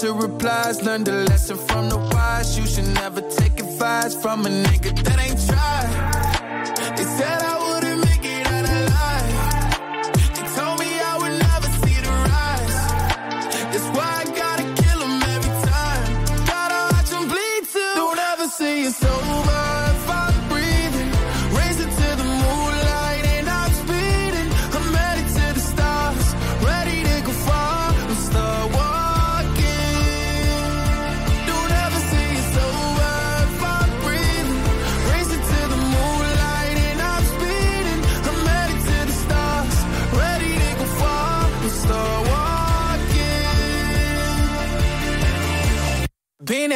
To 0.00 0.12
replies. 0.12 0.82
Learn 0.82 1.04
the 1.04 1.24
lesson 1.28 1.56
from 1.56 1.88
the 1.88 1.96
wise. 1.96 2.58
You 2.58 2.66
should 2.66 2.88
never 2.94 3.20
take 3.20 3.58
advice 3.60 4.14
from 4.14 4.46
a 4.46 4.48
nigga 4.48 4.92
that 5.04 5.18
ain't 5.18 5.40
tried. 5.46 6.15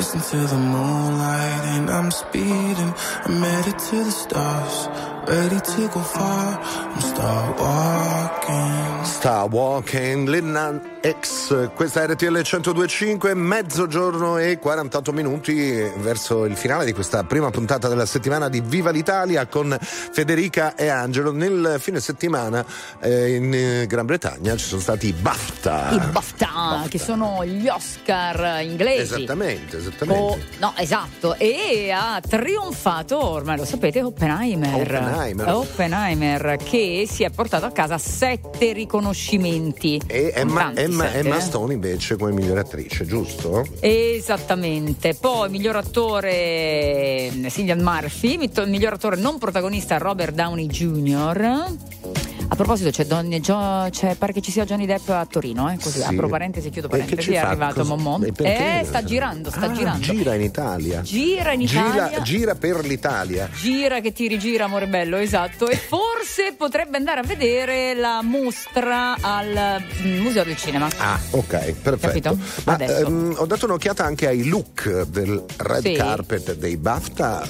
Racing 0.00 0.22
to 0.22 0.46
the 0.46 0.56
moonlight 0.56 1.64
and 1.76 1.90
I'm 1.90 2.10
speeding. 2.10 2.94
I'm 3.26 3.42
headed 3.42 3.78
to 3.78 3.96
the 4.02 4.10
stars, 4.10 4.88
ready 5.26 5.60
to 5.60 5.88
go 5.88 6.00
far. 6.00 6.60
I'm 6.94 7.00
start 7.00 7.58
walking. 7.58 8.90
Sta 9.02 9.44
Walking, 9.44 10.28
Linnan 10.28 10.98
X, 11.02 11.70
questa 11.74 12.02
è 12.02 12.06
RTL 12.06 12.32
1025, 12.32 13.34
mezzogiorno 13.34 14.38
e 14.38 14.58
48 14.58 15.12
minuti 15.12 15.72
verso 15.96 16.44
il 16.44 16.56
finale 16.56 16.84
di 16.84 16.92
questa 16.92 17.24
prima 17.24 17.50
puntata 17.50 17.88
della 17.88 18.06
settimana 18.06 18.48
di 18.48 18.60
Viva 18.60 18.90
l'Italia 18.90 19.46
con 19.46 19.76
Federica 19.80 20.74
e 20.74 20.88
Angelo. 20.88 21.32
Nel 21.32 21.76
fine 21.78 22.00
settimana 22.00 22.64
eh, 23.00 23.34
in 23.34 23.52
eh, 23.52 23.86
Gran 23.86 24.06
Bretagna 24.06 24.56
ci 24.56 24.64
sono 24.66 24.80
stati 24.80 25.08
i 25.08 25.12
BAFTA. 25.12 25.90
I 25.90 25.98
BAFTA, 25.98 26.84
che 26.88 26.98
sono 26.98 27.44
gli 27.44 27.68
Oscar 27.68 28.62
inglesi. 28.62 29.14
Esattamente, 29.14 29.78
esattamente. 29.78 30.22
Oh, 30.22 30.38
no, 30.58 30.72
esatto. 30.76 31.34
E 31.36 31.90
ha 31.90 32.20
trionfato, 32.26 33.22
ormai 33.22 33.56
lo 33.56 33.64
sapete, 33.64 34.02
Oppenheimer. 34.02 34.80
Oppenheimer. 34.80 35.09
Oppenheimer, 35.54 36.56
che 36.56 37.06
si 37.08 37.24
è 37.24 37.30
portato 37.30 37.66
a 37.66 37.70
casa 37.70 37.98
sette 37.98 38.72
riconoscimenti. 38.72 40.00
E 40.06 40.32
Emma, 40.34 40.72
Emma- 40.74 41.04
sette, 41.06 41.18
Emma 41.18 41.36
eh. 41.36 41.40
Stone 41.40 41.74
invece 41.74 42.16
come 42.16 42.32
migliore 42.32 42.60
attrice, 42.60 43.04
giusto? 43.04 43.66
Esattamente. 43.80 45.14
Poi 45.14 45.50
miglior 45.50 45.76
attore 45.76 47.30
Cillian 47.48 47.80
Murphy, 47.80 48.36
miglior 48.66 48.94
attore 48.94 49.16
non 49.16 49.38
protagonista 49.38 49.98
Robert 49.98 50.34
Downey 50.34 50.66
Jr. 50.66 52.28
A 52.52 52.56
proposito, 52.56 52.90
c'è, 52.90 53.06
Don- 53.06 53.30
Gio- 53.40 53.86
c'è 53.90 54.16
pare 54.16 54.32
che 54.32 54.40
ci 54.40 54.50
sia 54.50 54.64
Johnny 54.64 54.84
Depp 54.84 55.08
a 55.10 55.24
Torino, 55.24 55.70
eh? 55.70 55.76
così 55.80 56.00
Sì. 56.00 56.04
apro 56.04 56.28
parentesi 56.28 56.68
chiudo 56.70 56.88
parentesi, 56.88 57.32
è 57.32 57.36
arrivato 57.38 57.84
perché? 58.32 58.80
Eh, 58.80 58.84
sta 58.84 59.04
girando, 59.04 59.50
sta 59.50 59.66
Ah, 59.66 59.72
girando. 59.72 60.00
Gira 60.04 60.34
in 60.34 60.42
Italia. 60.42 61.00
Gira 61.00 61.52
in 61.52 61.60
Gira- 61.64 61.86
Italia. 61.94 62.20
gira 62.22 62.54
per 62.56 62.84
l'Italia. 62.84 63.48
Gira 63.54 64.00
che 64.00 64.12
ti 64.12 64.26
rigira, 64.26 64.64
amore 64.64 64.88
bello, 64.88 65.16
esatto. 65.16 65.68
E 65.68 65.76
forse 65.76 66.54
potrebbe 66.56 66.96
andare 66.96 67.20
a 67.20 67.22
vedere 67.22 67.94
la 67.94 68.20
mostra 68.22 69.14
al 69.20 69.80
mm, 70.02 70.18
Museo 70.20 70.42
del 70.42 70.56
Cinema. 70.56 70.88
Ah, 70.98 71.18
ok, 71.30 71.72
perfetto. 71.80 72.06
Capito? 72.08 72.38
Ma 72.64 72.76
ehm, 72.78 73.34
ho 73.38 73.46
dato 73.46 73.66
un'occhiata 73.66 74.04
anche 74.04 74.26
ai 74.26 74.44
look 74.48 75.02
del 75.04 75.42
red 75.56 75.82
Sì. 75.82 75.92
carpet 75.92 76.56
dei 76.56 76.76
BAFTA. 76.76 77.46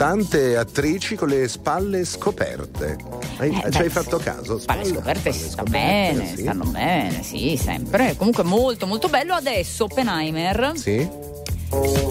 Tante 0.00 0.56
attrici 0.56 1.14
con 1.14 1.28
le 1.28 1.46
spalle 1.46 2.06
scoperte. 2.06 2.96
Hai, 3.36 3.50
Eh, 3.50 3.70
ci 3.70 3.76
beh, 3.76 3.84
hai 3.84 3.90
fatto 3.90 4.16
caso? 4.16 4.58
Spalle 4.58 4.86
scoperte 4.86 5.30
si 5.30 5.50
sta 5.50 5.62
bene, 5.62 6.26
sì. 6.26 6.40
stanno 6.40 6.64
bene, 6.64 7.22
sì, 7.22 7.60
sempre. 7.62 8.16
Comunque 8.16 8.42
molto 8.42 8.86
molto 8.86 9.08
bello. 9.08 9.34
Adesso 9.34 9.84
Oppenheimer. 9.84 10.72
Sì. 10.74 11.06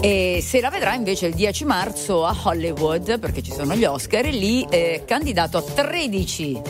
E 0.02 0.40
se 0.40 0.60
la 0.60 0.70
vedrà 0.70 0.94
invece 0.94 1.26
il 1.26 1.34
10 1.34 1.64
marzo 1.64 2.24
a 2.24 2.36
Hollywood, 2.44 3.18
perché 3.18 3.42
ci 3.42 3.50
sono 3.50 3.74
gli 3.74 3.84
Oscar, 3.84 4.24
e 4.24 4.30
lì 4.30 4.64
è 4.70 5.02
candidato 5.04 5.58
a 5.58 5.62
13 5.62 6.62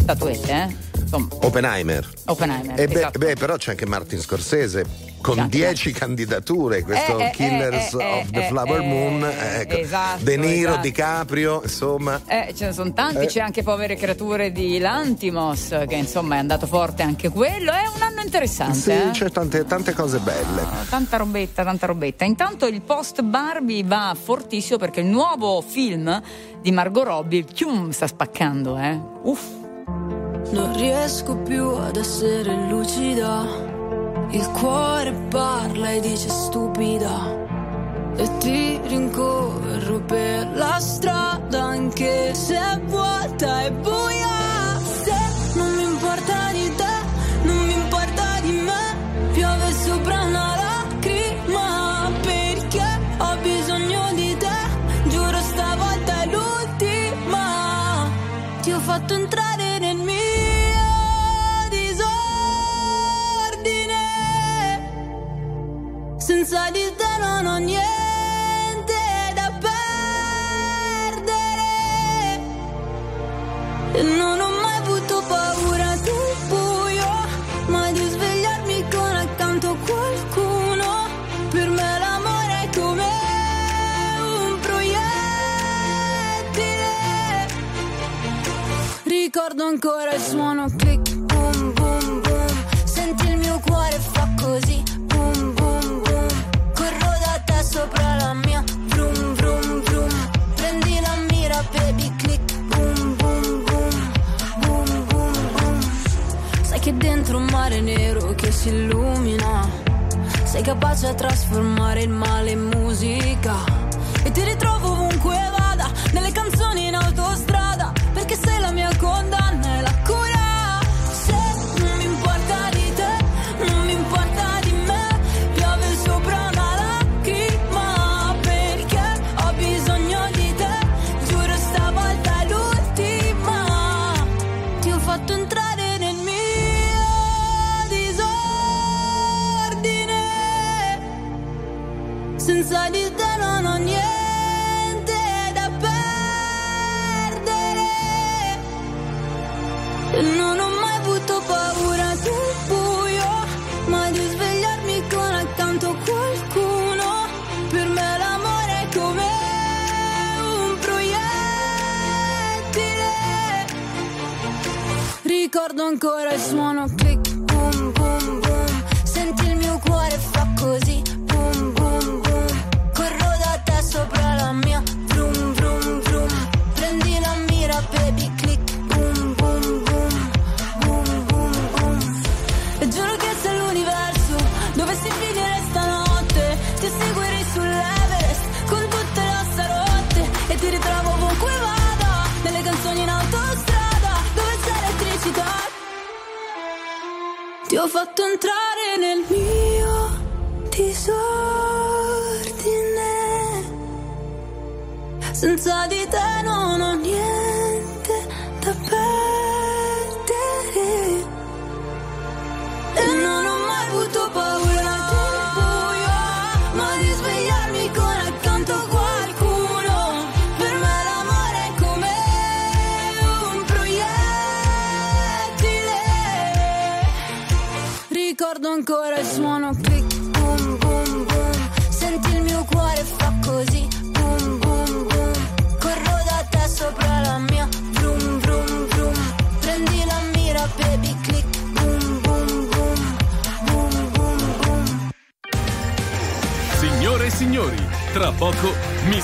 statuette, 0.00 0.50
eh? 0.52 0.91
Insomma, 1.12 1.28
Oppenheimer. 1.46 2.08
Oppenheimer. 2.26 2.80
E 2.80 2.86
beh, 2.86 2.94
esatto. 2.94 3.18
beh, 3.18 3.34
però 3.34 3.56
c'è 3.56 3.70
anche 3.72 3.86
Martin 3.86 4.20
Scorsese 4.20 5.10
con 5.20 5.36
Tanti, 5.36 5.58
10 5.58 5.92
candidature, 5.92 6.82
questo 6.82 7.18
Eh, 7.18 7.26
eh, 7.26 7.30
Killers 7.30 7.94
eh, 7.94 8.02
eh, 8.02 8.20
of 8.20 8.30
the 8.30 8.44
eh, 8.44 8.48
Flower 8.48 8.80
eh, 8.80 8.86
Moon, 8.86 9.24
eh, 9.24 9.60
ecco. 9.60 9.76
esatto, 9.76 10.24
De 10.24 10.36
Niro, 10.36 10.70
esatto. 10.70 10.80
DiCaprio, 10.82 11.60
insomma. 11.62 12.20
Eh, 12.26 12.52
ce 12.56 12.66
ne 12.66 12.72
sono 12.72 12.92
tanti, 12.92 13.24
Eh. 13.24 13.26
c'è 13.26 13.40
anche 13.40 13.62
Povere 13.62 13.94
Creature 13.94 14.50
di 14.50 14.78
Lantimos, 14.78 15.68
che 15.86 15.94
insomma 15.94 16.36
è 16.36 16.38
andato 16.38 16.66
forte 16.66 17.02
anche 17.02 17.28
quello. 17.28 17.70
È 17.70 17.84
un 17.94 18.02
anno 18.02 18.20
interessante. 18.22 18.74
Sì, 18.78 18.90
eh? 18.90 19.10
c'è 19.12 19.30
tante, 19.30 19.64
tante 19.64 19.92
cose 19.92 20.18
belle. 20.18 20.66
Tanta 20.88 21.16
robetta, 21.18 21.62
tanta 21.62 21.86
robetta. 21.86 22.24
Intanto 22.24 22.66
il 22.66 22.80
post 22.82 23.22
Barbie 23.22 23.84
va 23.84 24.16
fortissimo 24.20 24.78
perché 24.78 25.00
il 25.00 25.06
nuovo 25.06 25.60
film 25.60 26.20
di 26.60 26.72
Margot 26.72 27.04
Robbie 27.04 27.44
chium, 27.44 27.90
sta 27.90 28.06
spaccando, 28.08 28.76
eh. 28.76 28.98
Uff. 29.22 30.21
Non 30.50 30.76
riesco 30.76 31.36
più 31.36 31.68
ad 31.70 31.96
essere 31.96 32.68
lucida. 32.68 33.46
Il 34.30 34.46
cuore 34.50 35.12
parla 35.30 35.90
e 35.90 36.00
dice 36.00 36.28
stupida. 36.28 37.40
E 38.16 38.36
ti 38.38 38.78
rincorro 38.84 40.00
per 40.00 40.50
la 40.54 40.78
strada 40.78 41.62
anche 41.62 42.34
se 42.34 42.54
è 42.54 42.80
vuota 42.84 43.62
e 43.64 43.72
buia. 43.72 44.78
Se 45.02 45.14
non 45.54 45.74
mi 45.74 45.82
importa 45.82 46.50
di 46.52 46.74
te, 46.74 46.94
non 47.44 47.56
mi 47.66 47.72
importa 47.72 48.40
di 48.42 48.52
me. 48.52 49.30
Piove 49.32 49.72
sopra 49.72 50.22
una 50.22 50.54
lacrima 50.56 52.10
perché 52.20 53.00
ho 53.18 53.36
bisogno 53.40 54.12
di 54.14 54.36
te. 54.36 55.08
Giuro 55.08 55.40
stavolta 55.40 56.22
è 56.22 56.26
l'ultima. 56.26 58.10
Ti 58.60 58.72
ho 58.72 58.80
fatto 58.80 59.14
entrare 59.14 59.51
Senza 66.32 66.70
di 66.70 66.80
te 66.96 67.18
non 67.20 67.44
ho 67.44 67.58
niente 67.58 68.94
da 69.34 69.52
perdere. 69.60 69.82
E 73.92 74.02
non 74.02 74.40
ho 74.40 74.48
mai 74.48 74.61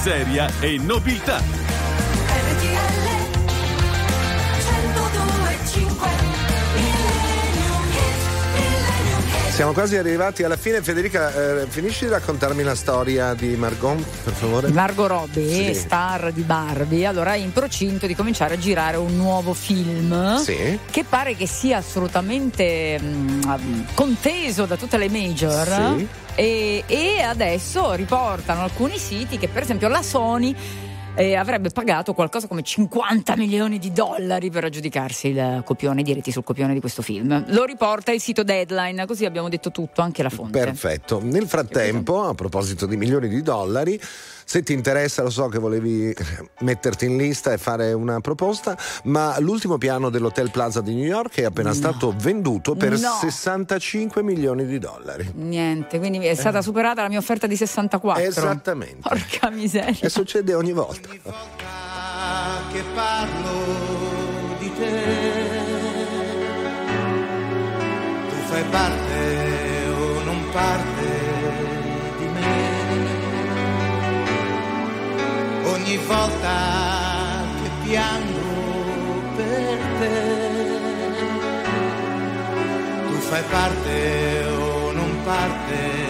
miseria 0.09 0.49
e 0.63 0.79
nobiltà. 0.79 1.68
Siamo 9.59 9.73
quasi 9.73 9.97
arrivati 9.97 10.45
alla 10.45 10.57
fine. 10.57 10.81
Federica, 10.83 11.63
eh, 11.63 11.67
finisci 11.67 12.05
di 12.05 12.11
raccontarmi 12.13 12.63
la 12.63 12.77
storia 12.77 13.35
di 13.35 13.57
Margot, 13.57 14.01
per 14.23 14.33
favore? 14.33 14.69
Margot 14.69 15.09
Robbie, 15.09 15.75
Sì. 15.75 15.81
star 15.81 16.31
di 16.31 16.43
Barbie, 16.43 17.05
allora 17.05 17.33
è 17.35 17.39
in 17.39 17.53
procinto 17.53 18.07
di 18.07 18.15
cominciare 18.15 18.55
a 18.55 18.57
girare 18.59 18.99
un 18.99 19.17
nuovo 19.17 19.55
film 19.55 20.37
Sì. 20.37 20.79
che 20.89 21.03
pare 21.03 21.35
che 21.35 21.49
sia 21.49 21.79
assolutamente 21.79 23.01
mm, 23.03 23.41
conteso 23.95 24.65
da 24.65 24.77
tutte 24.77 24.97
le 24.97 25.09
major 25.09 25.97
Sì. 25.97 26.07
e, 26.37 26.85
e 26.87 27.21
adesso 27.23 27.95
riportano 27.95 28.63
alcuni 28.63 28.97
siti 28.97 29.39
che 29.39 29.49
per 29.49 29.63
esempio 29.65 29.89
la 29.89 30.03
Sony 30.03 30.55
e 31.19 31.35
avrebbe 31.35 31.71
pagato 31.71 32.15
qualcosa 32.15 32.47
come 32.47 32.63
50 32.63 33.37
milioni 33.37 33.79
di 33.81 33.91
dollari 33.93 34.51
per 34.51 34.63
aggiudicarsi 34.63 35.29
il 35.29 35.63
copione, 35.65 36.03
i 36.03 36.05
diritti 36.05 36.31
sul 36.31 36.45
copione 36.45 36.75
di 36.75 36.81
questo 36.81 37.03
film. 37.03 37.45
Lo 37.49 37.65
riporta 37.65 38.13
il 38.13 38.21
sito 38.21 38.45
Deadline, 38.45 39.05
così 39.05 39.25
abbiamo 39.25 39.49
detto 39.49 39.73
tutto, 39.73 40.01
anche 40.01 40.23
la 40.23 40.31
fonte. 40.31 40.61
Perfetto. 40.61 41.21
Nel 41.21 41.49
frattempo, 41.49 42.23
a 42.23 42.35
proposito 42.35 42.87
di 42.87 42.97
milioni 42.97 43.29
di 43.29 43.43
dollari, 43.43 44.01
se 44.49 44.63
ti 44.63 44.73
interessa, 44.73 45.23
lo 45.23 45.29
so 45.29 45.49
che 45.49 45.59
volevi 45.59 46.15
metterti 46.61 47.05
in 47.05 47.19
lista 47.19 47.53
e 47.53 47.59
fare 47.59 47.93
una 47.93 48.19
proposta, 48.21 48.79
ma 49.05 49.39
l'ultimo 49.41 49.77
piano 49.77 50.09
dell'Hotel 50.09 50.51
Plaza 50.51 50.81
di 50.81 50.95
New 50.95 51.05
York 51.05 51.35
è 51.41 51.45
appena 51.45 51.69
No. 51.69 51.75
stato 51.75 52.15
venduto 52.17 52.75
per 52.75 52.93
No. 52.99 53.19
65 53.21 54.23
milioni 54.23 54.65
di 54.65 54.79
dollari. 54.79 55.31
Niente, 55.35 55.99
quindi 55.99 56.25
è 56.25 56.35
stata 56.35 56.63
superata 56.63 57.03
la 57.03 57.09
mia 57.09 57.19
offerta 57.19 57.47
di 57.47 57.57
64. 57.57 58.23
Esattamente. 58.25 59.01
Porca 59.07 59.51
miseria. 59.51 59.99
E 60.01 60.09
succede 60.09 60.55
ogni 60.55 60.73
volta. 60.73 61.11
che 61.11 62.83
parlo 62.95 63.51
di 64.59 64.73
te. 64.79 65.05
Tu 68.31 68.37
fai 68.47 68.63
parte 68.71 69.89
o 69.95 70.23
non 70.25 70.49
parte 70.53 71.08
Ogni 75.89 76.05
volta 76.05 77.47
che 77.63 77.71
piango 77.89 79.23
per 79.37 79.79
te. 79.99 80.21
Tu 83.07 83.15
fai 83.21 83.43
parte 83.49 84.45
o 84.45 84.93
non 84.93 85.23
parte 85.25 86.08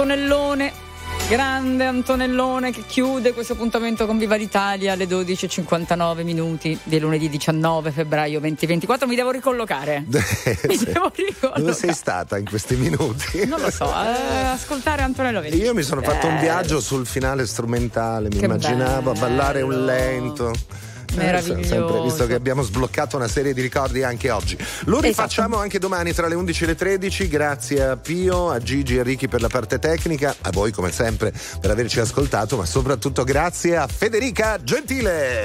Antonellone, 0.00 0.72
grande 1.28 1.84
Antonellone 1.84 2.70
che 2.72 2.84
chiude 2.86 3.34
questo 3.34 3.52
appuntamento 3.52 4.06
con 4.06 4.16
Viva 4.16 4.34
l'Italia 4.34 4.94
alle 4.94 5.04
12.59 5.04 6.24
minuti 6.24 6.78
di 6.84 6.98
lunedì 6.98 7.28
19 7.28 7.90
febbraio 7.90 8.38
2024. 8.40 9.06
Mi 9.06 9.14
devo 9.14 9.30
ricollocare. 9.30 10.02
Mi 10.08 10.76
devo 10.78 11.12
ricollocare. 11.14 11.60
Dove 11.60 11.74
sei 11.74 11.92
stata 11.92 12.38
in 12.38 12.46
questi 12.48 12.76
minuti? 12.76 13.44
Non 13.44 13.60
lo 13.60 13.70
so, 13.70 13.92
eh, 13.92 14.46
ascoltare 14.46 15.02
Antonello 15.02 15.42
Venditti. 15.42 15.62
Io 15.64 15.74
mi 15.74 15.82
sono 15.82 16.00
fatto 16.00 16.28
un 16.28 16.36
Eh, 16.38 16.40
viaggio 16.40 16.80
sul 16.80 17.04
finale 17.04 17.46
strumentale, 17.46 18.28
mi 18.30 18.38
Che 18.38 18.44
immaginavo 18.46 19.10
a 19.10 19.12
bello. 19.12 19.26
ballare 19.26 19.60
un 19.60 19.84
lento. 19.84 20.52
Meraviglioso. 21.24 21.68
Sempre, 21.68 22.00
visto 22.02 22.26
che 22.26 22.34
abbiamo 22.34 22.62
sbloccato 22.62 23.16
una 23.16 23.28
serie 23.28 23.52
di 23.54 23.60
ricordi 23.60 24.02
anche 24.02 24.30
oggi. 24.30 24.56
Lo 24.56 24.64
Esatto. 24.98 25.00
rifacciamo 25.06 25.56
anche 25.56 25.78
domani 25.78 26.12
tra 26.12 26.26
le 26.28 26.34
11 26.34 26.64
e 26.64 26.66
le 26.66 26.74
13. 26.74 27.28
Grazie 27.28 27.82
a 27.84 27.96
Pio, 27.96 28.50
a 28.50 28.58
Gigi 28.58 28.96
e 28.96 29.02
Ricky 29.02 29.28
per 29.28 29.40
la 29.40 29.48
parte 29.48 29.78
tecnica, 29.78 30.34
a 30.40 30.50
voi 30.50 30.72
come 30.72 30.90
sempre 30.92 31.32
per 31.60 31.70
averci 31.70 32.00
ascoltato, 32.00 32.56
ma 32.56 32.64
soprattutto 32.66 33.24
grazie 33.24 33.76
a 33.76 33.86
Federica 33.86 34.58
Gentile. 34.62 35.42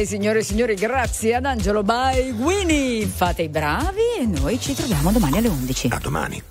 E 0.00 0.04
signore 0.06 0.40
e 0.40 0.42
signori, 0.42 0.74
grazie 0.74 1.34
ad 1.34 1.44
Angelo 1.44 1.84
Winnie. 2.38 3.06
Fate 3.06 3.42
i 3.42 3.48
bravi 3.48 4.00
e 4.20 4.26
noi 4.26 4.58
ci 4.60 4.74
troviamo 4.74 5.10
domani 5.12 5.38
alle 5.38 5.48
11. 5.48 5.88
A 5.92 5.98
domani. 5.98 6.42